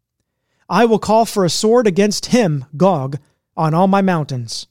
I 0.67 0.84
will 0.84 0.99
call 0.99 1.23
for 1.23 1.45
a 1.45 1.49
sword 1.49 1.88
against 1.88 2.26
him, 2.26 2.65
Gog, 2.76 3.19
on 3.56 3.73
all 3.73 3.88
my 3.88 4.02
mountains, 4.02 4.67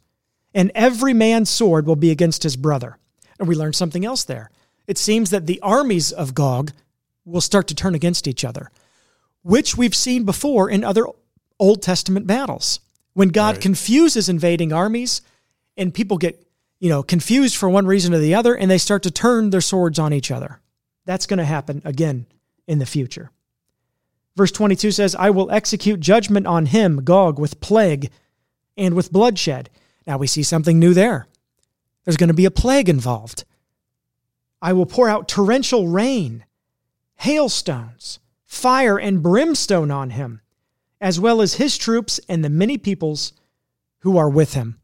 and 0.53 0.71
every 0.75 1.15
man's 1.15 1.49
sword 1.49 1.87
will 1.87 1.97
be 1.97 2.11
against 2.11 2.43
his 2.43 2.55
brother. 2.55 2.99
And 3.39 3.49
we 3.49 3.55
learn 3.55 3.73
something 3.73 4.05
else 4.05 4.25
there. 4.25 4.51
It 4.87 4.99
seems 4.99 5.31
that 5.31 5.47
the 5.47 5.61
armies 5.63 6.13
of 6.13 6.35
Gog 6.35 6.73
will 7.25 7.41
start 7.41 7.69
to 7.69 7.75
turn 7.75 7.95
against 7.95 8.29
each 8.29 8.45
other, 8.45 8.71
which 9.41 9.75
we've 9.75 9.95
seen 9.95 10.25
before 10.25 10.69
in 10.69 10.85
other 10.85 11.07
Old 11.59 11.81
Testament 11.81 12.27
battles. 12.27 12.81
When 13.15 13.31
God 13.31 13.55
Right. 13.55 13.63
confuses 13.63 14.29
invading 14.29 14.71
armies 14.71 15.23
and 15.79 15.95
people 15.95 16.19
get, 16.19 16.47
you 16.83 16.89
know, 16.89 17.05
confused 17.05 17.55
for 17.55 17.69
one 17.69 17.87
reason 17.87 18.13
or 18.13 18.19
the 18.19 18.35
other 18.35 18.57
and 18.57 18.69
they 18.69 18.77
start 18.77 19.05
to 19.05 19.11
turn 19.13 19.51
their 19.51 19.61
swords 19.61 20.01
on 20.01 20.13
each 20.13 20.33
other. 20.33 20.61
That's 21.05 21.27
going 21.27 21.39
to 21.39 21.45
happen 21.45 21.81
again 21.85 22.27
in 22.67 22.81
the 22.81 22.87
future. 22.87 23.31
Verse 24.35 24.51
22 24.51 24.91
says, 24.91 25.15
I 25.15 25.31
will 25.31 25.49
execute 25.53 26.01
judgment 26.01 26.49
on 26.49 26.67
him, 26.67 27.05
Gog, 27.05 27.39
with 27.39 27.61
plague 27.61 28.11
and 28.77 28.95
with 28.95 29.13
bloodshed. 29.13 29.71
Now 30.09 30.19
we 30.19 30.27
see 30.27 30.43
something 30.43 30.81
new 30.81 30.93
there. 30.93 31.29
There's 32.05 32.17
going 32.17 32.31
to 32.31 32.35
be 32.35 32.47
a 32.47 32.51
plague 32.51 32.89
involved. 32.89 33.45
I 34.61 34.73
will 34.73 34.87
pour 34.87 35.09
out 35.09 35.29
torrential 35.29 35.87
rain, 35.87 36.45
hailstones, 37.15 38.19
fire, 38.45 38.99
and 38.99 39.23
brimstone 39.23 39.93
on 39.93 40.11
him, 40.11 40.41
as 41.01 41.21
well 41.21 41.43
as 41.43 41.55
his 41.55 41.79
troops 41.79 42.19
and 42.29 42.45
the 42.45 42.51
many 42.51 42.77
peoples 42.77 43.35
who 44.01 44.19
are 44.19 44.29
with 44.29 44.55
him. 44.55 44.81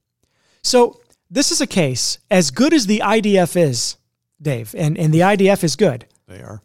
So, 0.62 1.00
this 1.30 1.52
is 1.52 1.60
a 1.60 1.66
case, 1.66 2.18
as 2.30 2.50
good 2.50 2.72
as 2.72 2.86
the 2.86 3.00
IDF 3.04 3.56
is, 3.56 3.96
Dave, 4.40 4.74
and, 4.76 4.96
and 4.96 5.12
the 5.12 5.20
IDF 5.20 5.62
is 5.62 5.76
good. 5.76 6.06
They 6.26 6.40
are. 6.40 6.62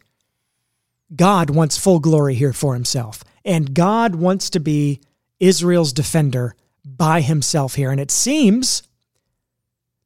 God 1.14 1.50
wants 1.50 1.78
full 1.78 2.00
glory 2.00 2.34
here 2.34 2.52
for 2.52 2.74
himself. 2.74 3.22
And 3.44 3.74
God 3.74 4.14
wants 4.14 4.50
to 4.50 4.60
be 4.60 5.00
Israel's 5.38 5.92
defender 5.92 6.54
by 6.84 7.20
himself 7.20 7.74
here. 7.74 7.90
And 7.90 8.00
it 8.00 8.10
seems 8.10 8.82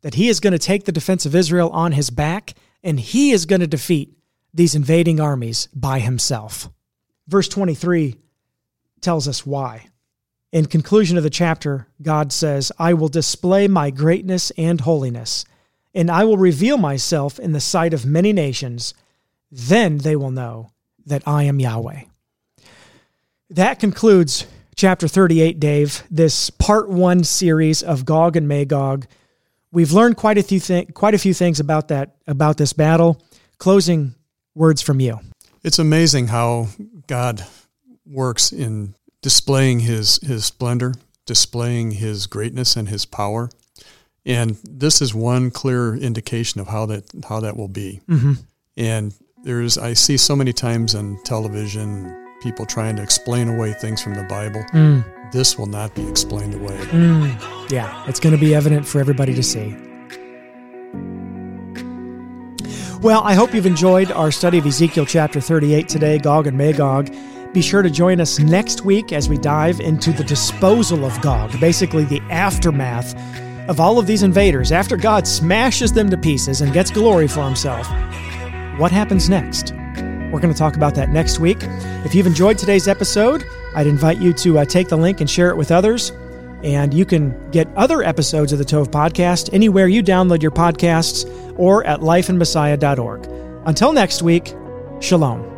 that 0.03 0.15
he 0.15 0.29
is 0.29 0.41
going 0.41 0.53
to 0.53 0.59
take 0.59 0.85
the 0.85 0.93
defense 0.93 1.27
of 1.27 1.35
Israel 1.35 1.71
on 1.71 1.93
his 1.93 2.11
back 2.11 2.55
and 2.83 2.99
he 2.99 3.31
is 3.33 3.47
going 3.47 3.61
to 3.61 3.67
defeat 3.67 4.17
these 4.55 4.75
invading 4.75 5.21
armies 5.21 5.69
by 5.75 5.99
himself. 5.99 6.69
Verse 7.27 7.49
23 7.49 8.17
tells 9.01 9.29
us 9.29 9.45
why. 9.45 9.89
In 10.51 10.67
conclusion 10.67 11.19
of 11.19 11.23
the 11.23 11.31
chapter, 11.31 11.89
God 12.01 12.33
says, 12.33 12.73
I 12.79 12.95
will 12.95 13.09
display 13.09 13.69
my 13.69 13.91
greatness 13.91 14.51
and 14.57 14.81
holiness, 14.81 15.45
and 15.95 16.11
I 16.11 16.25
will 16.25 16.39
reveal 16.39 16.79
myself 16.79 17.39
in 17.39 17.53
the 17.53 17.61
sight 17.61 17.93
of 17.93 18.07
many 18.07 18.33
nations. 18.33 18.95
Then 19.51 19.99
they 19.99 20.17
will 20.17 20.31
know 20.31 20.71
that 21.05 21.23
I 21.27 21.45
am 21.45 21.61
Yahweh. 21.61 22.03
That 23.51 23.79
concludes 23.79 24.47
chapter 24.75 25.09
38, 25.09 25.59
Dave, 25.59 26.03
this 26.11 26.51
part 26.51 26.89
one 26.89 27.25
series 27.25 27.83
of 27.83 28.05
Gog 28.05 28.37
and 28.37 28.49
Magog. 28.49 29.07
We've 29.71 29.93
learned 29.93 30.17
quite 30.17 30.39
a 30.39 30.43
few 30.43 30.61
thi- 30.61 30.87
quite 30.87 31.15
a 31.15 31.19
few 31.19 31.35
things 31.35 31.61
about 31.61 31.89
that 31.89 32.17
about 32.27 32.57
this 32.57 32.73
battle. 32.73 33.23
Closing 33.59 34.15
words 34.55 34.81
from 34.81 35.01
you. 35.01 35.21
It's 35.63 35.79
amazing 35.79 36.29
how 36.29 36.69
God 37.07 37.45
works 38.07 38.53
in 38.53 38.95
displaying 39.29 39.81
his 39.81 40.19
his 40.23 40.47
splendor, 40.47 40.95
displaying 41.27 41.91
his 41.91 42.27
greatness 42.27 42.77
and 42.77 42.89
his 42.89 43.05
power. 43.05 43.51
And 44.25 44.57
this 44.65 45.03
is 45.03 45.15
one 45.15 45.51
clear 45.51 45.95
indication 45.95 46.63
of 46.63 46.69
how 46.69 46.87
that 46.87 47.05
how 47.29 47.41
that 47.41 47.55
will 47.55 47.69
be. 47.69 48.01
Mm-hmm. 48.09 48.33
And 48.79 49.15
there's 49.45 49.77
I 49.77 49.93
see 49.93 50.17
so 50.17 50.35
many 50.35 50.55
times 50.55 50.95
on 50.95 51.19
television 51.25 52.11
people 52.41 52.65
trying 52.65 52.97
to 52.97 53.03
explain 53.03 53.49
away 53.49 53.75
things 53.75 54.01
from 54.01 54.15
the 54.15 54.23
Bible. 54.23 54.65
This 55.31 55.59
will 55.59 55.67
not 55.67 55.95
be 55.95 56.09
explained 56.09 56.55
away. 56.55 56.79
Yeah, 57.69 58.09
it's 58.09 58.21
going 58.21 58.35
to 58.35 58.41
be 58.41 58.55
evident 58.55 58.89
for 58.89 58.99
everybody 58.99 59.35
to 59.35 59.43
see. 59.43 59.77
Well, 63.03 63.21
I 63.25 63.35
hope 63.35 63.53
you've 63.53 63.67
enjoyed 63.67 64.11
our 64.11 64.31
study 64.31 64.57
of 64.57 64.65
Ezekiel 64.65 65.05
chapter 65.05 65.39
38 65.39 65.87
today, 65.87 66.19
Gog 66.19 66.47
and 66.47 66.57
Magog. 66.57 67.15
Be 67.53 67.63
sure 67.63 67.83
to 67.83 67.91
join 67.91 68.21
us 68.21 68.39
next 68.39 68.85
week 68.85 69.13
as 69.13 69.29
we 69.29 69.39
dive 69.39 69.81
into 69.81 70.13
the 70.13 70.25
disposal 70.25 71.05
of 71.05 71.19
Gog, 71.23 71.59
basically 71.61 72.05
the 72.05 72.21
aftermath 72.31 73.15
of 73.69 73.81
all 73.81 73.99
of 73.99 74.07
these 74.07 74.23
invaders. 74.23 74.71
After 74.71 74.97
God 74.97 75.27
smashes 75.27 75.93
them 75.93 76.11
to 76.11 76.17
pieces 76.17 76.61
and 76.61 76.73
gets 76.73 76.91
glory 76.91 77.27
for 77.27 77.45
himself, 77.45 77.89
what 78.79 78.93
happens 78.93 79.31
next? 79.31 79.73
We're 80.31 80.41
going 80.41 80.53
to 80.53 80.59
talk 80.59 80.77
about 80.77 80.95
that 80.97 81.09
next 81.09 81.39
week. 81.39 81.59
If 82.05 82.15
you've 82.15 82.27
enjoyed 82.27 82.59
today's 82.59 82.87
episode, 82.87 83.45
I'd 83.75 83.87
invite 83.87 84.19
you 84.19 84.33
to 84.35 84.59
uh, 84.59 84.65
take 84.67 84.89
the 84.89 84.97
link 84.97 85.21
and 85.21 85.29
share 85.29 85.49
it 85.49 85.57
with 85.57 85.71
others. 85.71 86.13
And 86.63 86.93
you 86.93 87.07
can 87.07 87.51
get 87.51 87.69
other 87.77 88.03
episodes 88.03 88.53
of 88.53 88.59
the 88.59 88.65
Tove 88.65 88.89
podcast 88.89 89.55
anywhere 89.55 89.89
you 89.89 90.03
download 90.03 90.43
your 90.43 90.51
podcasts 90.51 91.25
or 91.59 91.85
at 91.87 92.01
lifeinmessiah.org. 92.01 93.27
Until 93.67 93.93
next 93.93 94.23
week, 94.23 94.55
shalom. 95.01 95.58